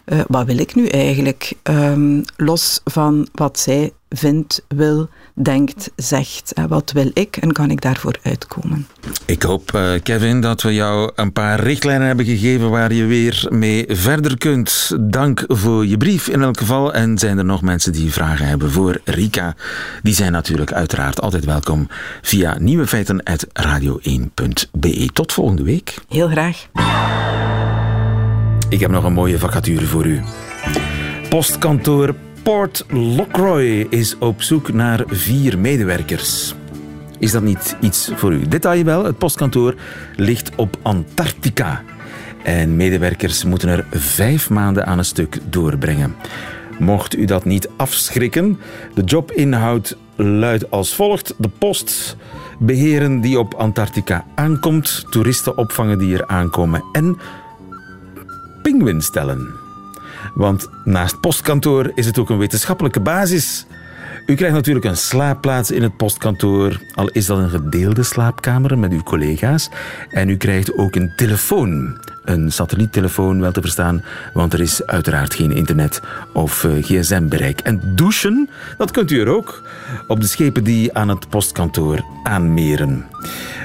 Uh, 0.07 0.21
wat 0.29 0.47
wil 0.47 0.59
ik 0.59 0.75
nu 0.75 0.87
eigenlijk? 0.87 1.53
Um, 1.62 2.25
los 2.37 2.81
van 2.85 3.29
wat 3.33 3.59
zij 3.59 3.93
vindt, 4.09 4.64
wil, 4.69 5.09
denkt, 5.35 5.90
zegt. 5.97 6.53
Wat 6.69 6.93
wil 6.93 7.11
ik 7.14 7.37
en 7.37 7.53
kan 7.53 7.71
ik 7.71 7.81
daarvoor 7.81 8.19
uitkomen? 8.23 8.87
Ik 9.25 9.43
hoop, 9.43 9.73
uh, 9.75 9.93
Kevin, 10.03 10.40
dat 10.40 10.62
we 10.62 10.75
jou 10.75 11.11
een 11.14 11.33
paar 11.33 11.61
richtlijnen 11.61 12.07
hebben 12.07 12.25
gegeven 12.25 12.71
waar 12.71 12.93
je 12.93 13.05
weer 13.05 13.47
mee 13.49 13.85
verder 13.88 14.38
kunt. 14.38 14.97
Dank 15.01 15.45
voor 15.47 15.87
je 15.87 15.97
brief 15.97 16.29
in 16.29 16.43
elk 16.43 16.59
geval. 16.59 16.95
En 16.95 17.19
zijn 17.19 17.38
er 17.38 17.45
nog 17.45 17.62
mensen 17.62 17.93
die 17.93 18.12
vragen 18.12 18.47
hebben 18.47 18.71
voor 18.71 19.01
Rika? 19.05 19.55
Die 20.03 20.14
zijn 20.14 20.33
natuurlijk 20.33 20.73
uiteraard 20.73 21.21
altijd 21.21 21.45
welkom 21.45 21.88
via 22.23 22.57
nieuwefeiten.radio1.be. 22.59 25.09
Tot 25.12 25.33
volgende 25.33 25.62
week. 25.62 25.95
Heel 26.09 26.29
graag. 26.29 26.67
Ik 28.74 28.80
heb 28.80 28.90
nog 28.90 29.04
een 29.04 29.12
mooie 29.12 29.38
vacature 29.38 29.87
voor 29.87 30.06
u. 30.06 30.20
Postkantoor 31.28 32.14
Port 32.42 32.84
Lockroy 32.88 33.87
is 33.90 34.18
op 34.18 34.42
zoek 34.42 34.72
naar 34.72 35.02
vier 35.06 35.58
medewerkers. 35.58 36.54
Is 37.18 37.32
dat 37.32 37.42
niet 37.42 37.76
iets 37.80 38.10
voor 38.14 38.32
u? 38.32 38.48
Detail 38.48 38.84
wel, 38.84 39.04
het 39.04 39.18
postkantoor 39.18 39.74
ligt 40.16 40.50
op 40.56 40.76
Antarctica. 40.82 41.82
En 42.42 42.76
medewerkers 42.76 43.44
moeten 43.44 43.68
er 43.68 43.87
vijf 43.90 44.50
maanden 44.50 44.87
aan 44.87 44.98
een 44.98 45.04
stuk 45.04 45.38
doorbrengen. 45.50 46.14
Mocht 46.78 47.16
u 47.16 47.24
dat 47.24 47.44
niet 47.44 47.68
afschrikken, 47.76 48.58
de 48.94 49.02
jobinhoud 49.04 49.96
luidt 50.16 50.70
als 50.70 50.94
volgt. 50.94 51.34
De 51.37 51.50
post 51.58 52.16
beheren 52.58 53.20
die 53.20 53.38
op 53.38 53.54
Antarctica 53.54 54.24
aankomt, 54.34 55.06
toeristen 55.10 55.58
opvangen 55.58 55.98
die 55.98 56.14
er 56.14 56.26
aankomen 56.26 56.84
en 56.92 57.18
pinguïn 58.64 59.03
stellen. 59.03 59.48
Want 60.35 60.68
naast 60.85 61.20
postkantoor 61.20 61.92
is 61.94 62.07
het 62.07 62.18
ook 62.18 62.31
een 62.31 62.38
wetenschappelijke 62.38 63.00
basis. 63.00 63.66
U 64.27 64.35
krijgt 64.35 64.55
natuurlijk 64.55 64.85
een 64.85 64.96
slaapplaats 64.96 65.70
in 65.70 65.83
het 65.83 65.96
postkantoor, 65.96 66.81
al 66.94 67.09
is 67.09 67.27
dat 67.27 67.38
een 67.38 67.50
gedeelde 67.50 68.03
slaapkamer 68.03 68.79
met 68.79 68.92
uw 68.92 69.03
collega's. 69.03 69.70
En 70.11 70.29
u 70.29 70.37
krijgt 70.37 70.77
ook 70.77 70.94
een 70.94 71.12
telefoon, 71.16 71.98
een 72.24 72.53
satelliettelefoon 72.53 73.40
wel 73.40 73.53
te 73.53 73.61
verstaan, 73.61 74.05
want 74.33 74.53
er 74.53 74.61
is 74.61 74.87
uiteraard 74.87 75.35
geen 75.35 75.53
internet 75.53 76.00
of 76.33 76.64
uh, 76.64 76.85
gsm-bereik. 76.85 77.61
En 77.61 77.81
douchen, 77.94 78.48
dat 78.79 78.90
kunt 78.90 79.11
u 79.11 79.20
er 79.20 79.29
ook 79.29 79.62
op 80.07 80.20
de 80.20 80.27
schepen 80.27 80.64
die 80.64 80.94
aan 80.94 81.09
het 81.09 81.29
postkantoor 81.29 82.05
aanmeren. 82.22 83.05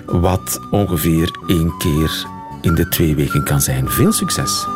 Wat 0.06 0.60
ongeveer 0.72 1.40
één 1.48 1.78
keer 1.78 2.26
in 2.62 2.76
de 2.76 2.88
twee 2.88 3.16
weken 3.16 3.44
kan 3.44 3.62
zijn. 3.62 3.90
Veel 3.90 4.12
succes! 4.12 4.68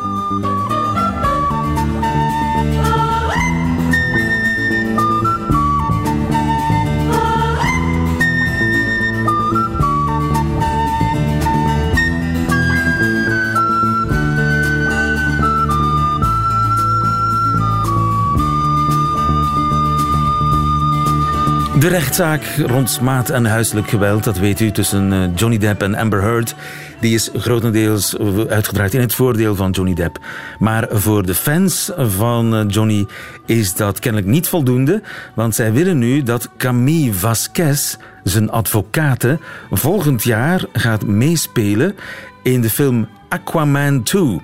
De 21.83 21.89
rechtszaak 21.89 22.43
rond 22.65 22.89
smaad 22.89 23.29
en 23.29 23.45
huiselijk 23.45 23.89
geweld, 23.89 24.23
dat 24.23 24.37
weet 24.37 24.59
u, 24.59 24.71
tussen 24.71 25.13
eh, 25.13 25.19
Johnny 25.35 25.57
Depp 25.57 25.81
en 25.81 25.95
Amber 25.95 26.21
Heard, 26.21 26.55
die 27.03 27.13
is 27.13 27.29
grotendeels 27.35 28.17
uitgedraaid 28.49 28.93
in 28.93 28.99
het 28.99 29.15
voordeel 29.15 29.55
van 29.55 29.71
Johnny 29.71 29.93
Depp. 29.93 30.19
Maar 30.59 30.87
voor 30.91 31.25
de 31.25 31.35
fans 31.35 31.91
van 31.97 32.55
eh, 32.55 32.63
Johnny 32.67 33.05
is 33.45 33.75
dat 33.75 33.99
kennelijk 33.99 34.31
niet 34.31 34.47
voldoende, 34.47 35.01
want 35.33 35.55
zij 35.55 35.73
willen 35.73 35.97
nu 35.97 36.23
dat 36.23 36.49
Camille 36.57 37.13
Vasquez, 37.13 37.95
zijn 38.23 38.51
advocate, 38.51 39.39
volgend 39.71 40.23
jaar 40.23 40.65
gaat 40.73 41.05
meespelen 41.05 41.95
in 42.43 42.61
de 42.61 42.69
film 42.69 43.07
Aquaman 43.29 44.03
2. 44.03 44.41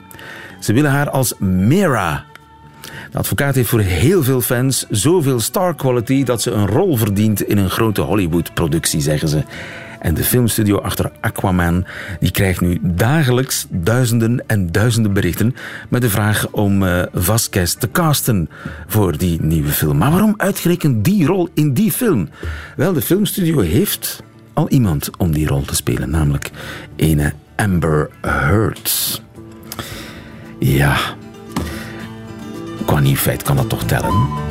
Ze 0.59 0.73
willen 0.73 0.91
haar 0.91 1.09
als 1.09 1.33
Mera 1.39 2.25
de 3.11 3.17
advocaat 3.17 3.55
heeft 3.55 3.69
voor 3.69 3.79
heel 3.79 4.23
veel 4.23 4.41
fans 4.41 4.85
zoveel 4.89 5.39
star 5.39 5.75
quality 5.75 6.23
dat 6.23 6.41
ze 6.41 6.51
een 6.51 6.67
rol 6.67 6.97
verdient 6.97 7.41
in 7.41 7.57
een 7.57 7.69
grote 7.69 8.01
Hollywood-productie, 8.01 9.01
zeggen 9.01 9.27
ze. 9.27 9.43
En 9.99 10.13
de 10.13 10.23
filmstudio 10.23 10.77
achter 10.77 11.11
Aquaman 11.19 11.85
die 12.19 12.31
krijgt 12.31 12.61
nu 12.61 12.79
dagelijks 12.81 13.65
duizenden 13.69 14.43
en 14.47 14.71
duizenden 14.71 15.13
berichten 15.13 15.55
met 15.89 16.01
de 16.01 16.09
vraag 16.09 16.47
om 16.51 16.83
uh, 16.83 17.01
Vasquez 17.13 17.73
te 17.73 17.91
casten 17.91 18.49
voor 18.87 19.17
die 19.17 19.41
nieuwe 19.41 19.69
film. 19.69 19.97
Maar 19.97 20.11
waarom 20.11 20.33
uitgerekend 20.37 21.05
die 21.05 21.25
rol 21.25 21.49
in 21.53 21.73
die 21.73 21.91
film? 21.91 22.29
Wel, 22.75 22.93
de 22.93 23.01
filmstudio 23.01 23.59
heeft 23.59 24.23
al 24.53 24.69
iemand 24.69 25.09
om 25.17 25.31
die 25.31 25.47
rol 25.47 25.61
te 25.61 25.75
spelen, 25.75 26.09
namelijk 26.09 26.51
ene 26.95 27.33
Amber 27.55 28.09
Heard. 28.21 29.21
Ja, 30.59 30.97
qua 32.85 32.99
nieuw 32.99 33.15
feit 33.15 33.43
kan 33.43 33.55
dat 33.55 33.69
toch 33.69 33.83
tellen? 33.83 34.48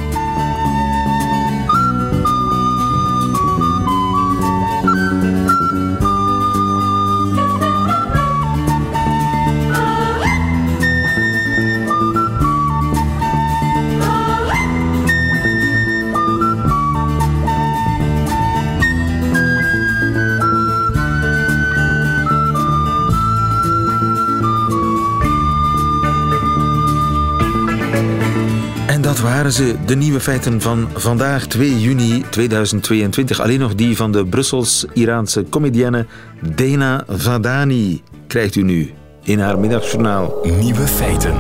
Waren 29.54 29.66
ze, 29.66 29.84
de 29.86 29.96
nieuwe 29.96 30.20
feiten 30.20 30.60
van 30.60 30.88
vandaag, 30.94 31.46
2 31.46 31.80
juni 31.80 32.24
2022. 32.30 33.40
Alleen 33.40 33.58
nog 33.58 33.74
die 33.74 33.96
van 33.96 34.12
de 34.12 34.26
Brussels-Iraanse 34.26 35.44
comedienne 35.50 36.06
Dena 36.54 37.04
Vadani 37.08 38.02
krijgt 38.26 38.54
u 38.54 38.62
nu 38.62 38.90
in 39.22 39.38
haar 39.38 39.58
middagjournaal. 39.58 40.38
Nieuwe 40.58 40.86
feiten. 40.86 41.34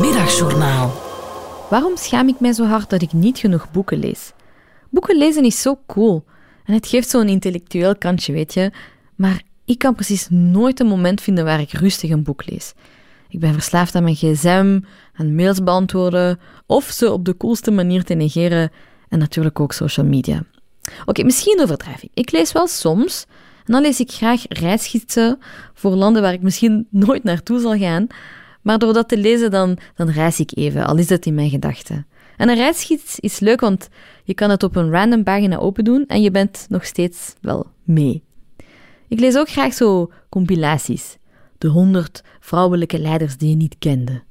Middagjournaal. 0.00 0.94
Waarom 1.70 1.96
schaam 1.96 2.28
ik 2.28 2.40
mij 2.40 2.52
zo 2.52 2.64
hard 2.64 2.90
dat 2.90 3.02
ik 3.02 3.12
niet 3.12 3.38
genoeg 3.38 3.70
boeken 3.70 3.98
lees? 3.98 4.32
Boeken 4.90 5.18
lezen 5.18 5.44
is 5.44 5.62
zo 5.62 5.78
cool. 5.86 6.24
En 6.64 6.74
het 6.74 6.86
geeft 6.86 7.08
zo'n 7.10 7.28
intellectueel 7.28 7.96
kantje, 7.96 8.32
weet 8.32 8.54
je. 8.54 8.72
Maar 9.14 9.42
ik 9.64 9.78
kan 9.78 9.94
precies 9.94 10.26
nooit 10.30 10.80
een 10.80 10.86
moment 10.86 11.20
vinden 11.20 11.44
waar 11.44 11.60
ik 11.60 11.72
rustig 11.72 12.10
een 12.10 12.22
boek 12.22 12.46
lees. 12.46 12.74
Ik 13.34 13.40
ben 13.40 13.52
verslaafd 13.52 13.94
aan 13.94 14.02
mijn 14.02 14.14
gsm, 14.14 14.80
aan 15.14 15.34
mails 15.34 15.62
beantwoorden 15.62 16.40
of 16.66 16.84
ze 16.84 17.12
op 17.12 17.24
de 17.24 17.36
coolste 17.36 17.70
manier 17.70 18.04
te 18.04 18.14
negeren 18.14 18.70
en 19.08 19.18
natuurlijk 19.18 19.60
ook 19.60 19.72
social 19.72 20.06
media. 20.06 20.44
Oké, 21.04 21.24
misschien 21.24 21.60
overdrijf 21.62 22.02
ik. 22.02 22.10
Ik 22.14 22.32
lees 22.32 22.52
wel 22.52 22.66
soms 22.66 23.26
en 23.64 23.72
dan 23.72 23.82
lees 23.82 24.00
ik 24.00 24.10
graag 24.10 24.44
reisgidsen 24.48 25.38
voor 25.72 25.94
landen 25.94 26.22
waar 26.22 26.32
ik 26.32 26.42
misschien 26.42 26.86
nooit 27.06 27.24
naartoe 27.24 27.60
zal 27.60 27.76
gaan. 27.78 28.06
Maar 28.62 28.78
door 28.78 28.92
dat 28.92 29.08
te 29.08 29.16
lezen 29.16 29.50
dan, 29.50 29.78
dan 29.94 30.10
reis 30.10 30.40
ik 30.40 30.56
even, 30.56 30.86
al 30.86 30.98
is 30.98 31.08
het 31.08 31.26
in 31.26 31.34
mijn 31.34 31.50
gedachten. 31.50 32.06
En 32.36 32.48
een 32.48 32.56
reisgids 32.56 33.20
is 33.20 33.38
leuk, 33.38 33.60
want 33.60 33.88
je 34.24 34.34
kan 34.34 34.50
het 34.50 34.62
op 34.62 34.76
een 34.76 34.90
random 34.90 35.24
pagina 35.24 35.56
open 35.56 35.84
doen 35.84 36.04
en 36.06 36.22
je 36.22 36.30
bent 36.30 36.66
nog 36.68 36.84
steeds 36.84 37.34
wel 37.40 37.66
mee. 37.84 38.22
Ik 39.08 39.20
lees 39.20 39.36
ook 39.36 39.48
graag 39.48 39.74
zo 39.74 40.10
compilaties. 40.28 41.16
De 41.64 41.70
100 41.70 42.22
vrouwelijke 42.40 42.98
leiders 42.98 43.36
die 43.36 43.48
je 43.48 43.56
niet 43.56 43.76
kende. 43.78 44.22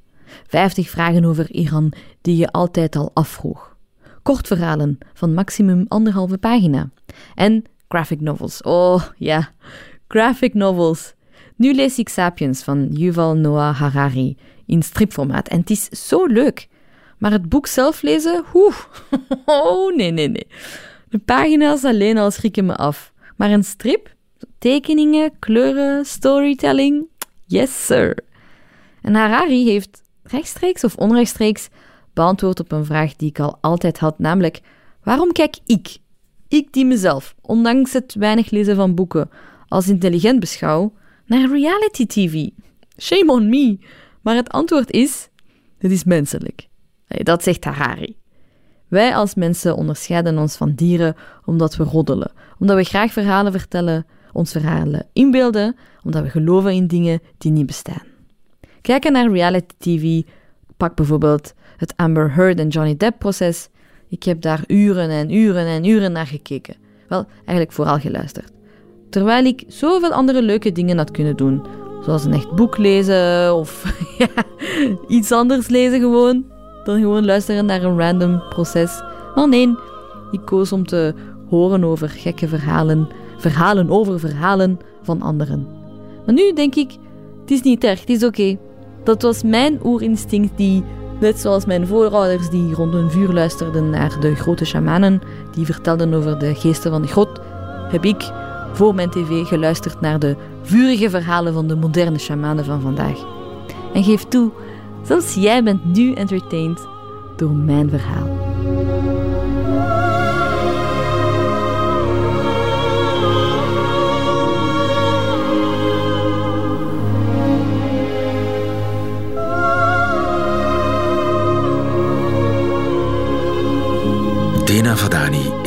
50 0.48 0.89
vragen 0.89 1.26
over 1.26 1.52
Iran 1.52 1.93
die 2.22 2.38
je 2.38 2.52
altijd 2.52 2.96
al 2.96 3.12
afvroeg. 3.13 3.78
Kortverhalen 4.24 4.98
van 5.13 5.34
maximum 5.34 5.86
anderhalve 5.88 6.38
pagina. 6.38 6.89
En 7.36 7.63
graphic 7.88 8.22
novels. 8.22 8.62
Oh 8.62 9.04
ja, 9.17 9.52
graphic 10.08 10.54
novels. 10.54 11.13
Nu 11.56 11.74
lees 11.74 11.98
ik 11.98 12.10
Sapiens 12.10 12.63
van 12.63 12.88
Yuval 12.91 13.36
Noah 13.36 13.80
Harari 13.80 14.38
in 14.65 14.84
stripformaat 14.84 15.48
en 15.48 15.60
het 15.60 15.69
is 15.69 15.84
zo 16.08 16.26
leuk. 16.26 16.67
Maar 17.17 17.32
het 17.32 17.50
boek 17.50 17.67
zelf 17.67 18.02
lezen, 18.02 18.43
oeh, 18.54 18.78
oh 19.46 19.96
nee, 19.96 20.12
nee, 20.12 20.28
nee. 20.28 20.48
De 21.10 21.17
pagina's 21.17 21.84
alleen 21.84 22.17
al 22.17 22.32
schrikken 22.32 22.65
me 22.65 22.76
af. 22.76 23.13
Maar 23.36 23.52
een 23.52 23.63
strip, 23.63 24.15
tekeningen, 24.58 25.32
kleuren, 25.39 26.06
storytelling, 26.06 27.12
yes 27.53 27.85
sir. 27.85 28.17
En 29.01 29.15
Harari 29.15 29.65
heeft 29.65 30.03
rechtstreeks 30.23 30.83
of 30.83 30.95
onrechtstreeks 30.95 31.69
beantwoord 32.13 32.59
op 32.59 32.71
een 32.71 32.85
vraag 32.85 33.15
die 33.15 33.29
ik 33.29 33.39
al 33.39 33.57
altijd 33.61 33.99
had, 33.99 34.19
namelijk 34.19 34.61
waarom 35.03 35.31
kijk 35.31 35.57
ik, 35.65 35.97
ik 36.47 36.73
die 36.73 36.85
mezelf, 36.85 37.35
ondanks 37.41 37.93
het 37.93 38.13
weinig 38.13 38.49
lezen 38.49 38.75
van 38.75 38.95
boeken, 38.95 39.29
als 39.67 39.87
intelligent 39.87 40.39
beschouw, 40.39 40.93
naar 41.25 41.49
reality 41.49 42.05
TV? 42.05 42.49
Shame 42.97 43.31
on 43.31 43.49
me. 43.49 43.77
Maar 44.21 44.35
het 44.35 44.49
antwoord 44.49 44.91
is, 44.91 45.29
het 45.77 45.91
is 45.91 46.03
menselijk. 46.03 46.67
Dat 47.07 47.43
zegt 47.43 47.63
Harari. 47.63 48.17
Wij 48.87 49.15
als 49.15 49.35
mensen 49.35 49.75
onderscheiden 49.75 50.37
ons 50.37 50.55
van 50.55 50.73
dieren 50.73 51.15
omdat 51.45 51.75
we 51.75 51.83
roddelen, 51.83 52.31
omdat 52.59 52.77
we 52.77 52.83
graag 52.83 53.11
verhalen 53.11 53.51
vertellen, 53.51 54.05
ons 54.31 54.51
verhalen 54.51 55.07
inbeelden, 55.13 55.75
omdat 56.03 56.23
we 56.23 56.29
geloven 56.29 56.71
in 56.71 56.87
dingen 56.87 57.19
die 57.37 57.51
niet 57.51 57.65
bestaan. 57.65 58.03
Kijken 58.81 59.11
naar 59.11 59.31
reality 59.31 59.73
TV, 59.77 60.31
pak 60.77 60.95
bijvoorbeeld 60.95 61.53
het 61.77 61.93
Amber 61.95 62.33
Heard 62.33 62.59
en 62.59 62.67
Johnny 62.67 62.97
Depp 62.97 63.19
proces. 63.19 63.69
Ik 64.09 64.23
heb 64.23 64.41
daar 64.41 64.63
uren 64.67 65.09
en 65.09 65.33
uren 65.33 65.65
en 65.65 65.85
uren 65.85 66.11
naar 66.11 66.27
gekeken. 66.27 66.75
Wel, 67.07 67.25
eigenlijk 67.37 67.71
vooral 67.71 67.99
geluisterd. 67.99 68.51
Terwijl 69.09 69.45
ik 69.45 69.63
zoveel 69.67 70.11
andere 70.11 70.41
leuke 70.41 70.71
dingen 70.71 70.97
had 70.97 71.11
kunnen 71.11 71.35
doen, 71.35 71.65
zoals 72.05 72.25
een 72.25 72.33
echt 72.33 72.55
boek 72.55 72.77
lezen 72.77 73.55
of 73.55 73.95
ja, 74.17 74.27
iets 75.07 75.31
anders 75.31 75.67
lezen 75.67 75.99
gewoon, 75.99 76.45
dan 76.83 76.99
gewoon 76.99 77.25
luisteren 77.25 77.65
naar 77.65 77.83
een 77.83 77.99
random 77.99 78.43
proces. 78.49 79.01
Maar 79.35 79.49
nee, 79.49 79.75
ik 80.31 80.41
koos 80.45 80.71
om 80.71 80.85
te 80.85 81.13
horen 81.49 81.83
over 81.83 82.09
gekke 82.09 82.47
verhalen, 82.47 83.07
verhalen 83.37 83.89
over 83.89 84.19
verhalen 84.19 84.79
van 85.01 85.21
anderen. 85.21 85.83
Maar 86.25 86.36
nu 86.36 86.53
denk 86.53 86.75
ik, 86.75 86.91
het 87.41 87.51
is 87.51 87.62
niet 87.62 87.83
erg, 87.83 87.99
het 87.99 88.09
is 88.09 88.23
oké. 88.23 88.57
Dat 89.03 89.21
was 89.21 89.43
mijn 89.43 89.79
oerinstinct 89.86 90.57
die, 90.57 90.83
net 91.19 91.39
zoals 91.39 91.65
mijn 91.65 91.88
voorouders 91.88 92.49
die 92.49 92.73
rond 92.73 92.93
een 92.93 93.12
vuur 93.12 93.33
luisterden 93.33 93.89
naar 93.89 94.19
de 94.19 94.36
grote 94.36 94.65
shamanen, 94.65 95.21
die 95.51 95.65
vertelden 95.65 96.13
over 96.13 96.39
de 96.39 96.55
geesten 96.55 96.91
van 96.91 97.01
de 97.01 97.07
grot, 97.07 97.39
heb 97.91 98.05
ik 98.05 98.31
voor 98.73 98.95
mijn 98.95 99.09
tv 99.09 99.47
geluisterd 99.47 100.01
naar 100.01 100.19
de 100.19 100.36
vurige 100.62 101.09
verhalen 101.09 101.53
van 101.53 101.67
de 101.67 101.75
moderne 101.75 102.17
shamanen 102.17 102.65
van 102.65 102.81
vandaag. 102.81 103.25
En 103.93 104.03
geef 104.03 104.23
toe, 104.23 104.51
zelfs 105.01 105.33
jij 105.36 105.63
bent 105.63 105.93
nu 105.93 106.13
entertained 106.13 106.88
door 107.36 107.51
mijn 107.51 107.89
verhaal. 107.89 108.27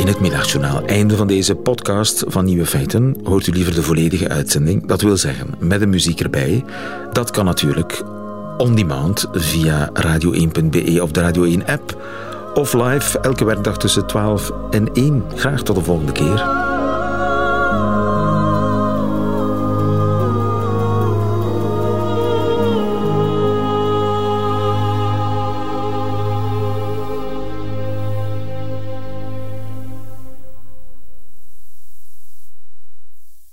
In 0.07 0.13
het 0.13 0.21
middagjournaal. 0.21 0.83
Einde 0.83 1.17
van 1.17 1.27
deze 1.27 1.55
podcast 1.55 2.25
van 2.27 2.45
Nieuwe 2.45 2.67
Feiten. 2.67 3.17
Hoort 3.25 3.47
u 3.47 3.53
liever 3.53 3.75
de 3.75 3.83
volledige 3.83 4.29
uitzending? 4.29 4.87
Dat 4.87 5.01
wil 5.01 5.17
zeggen, 5.17 5.55
met 5.59 5.81
de 5.81 5.87
muziek 5.87 6.21
erbij. 6.21 6.65
Dat 7.13 7.31
kan 7.31 7.45
natuurlijk 7.45 8.03
on 8.57 8.75
demand 8.75 9.27
via 9.33 9.91
radio1.be 9.93 11.03
of 11.03 11.11
de 11.11 11.21
Radio 11.21 11.45
1 11.45 11.67
app. 11.67 12.03
Of 12.55 12.73
live 12.73 13.19
elke 13.21 13.45
werkdag 13.45 13.79
tussen 13.79 14.07
12 14.07 14.53
en 14.71 14.93
1. 14.93 15.25
Graag 15.35 15.63
tot 15.63 15.77
de 15.77 15.83
volgende 15.83 16.13
keer. 16.13 16.66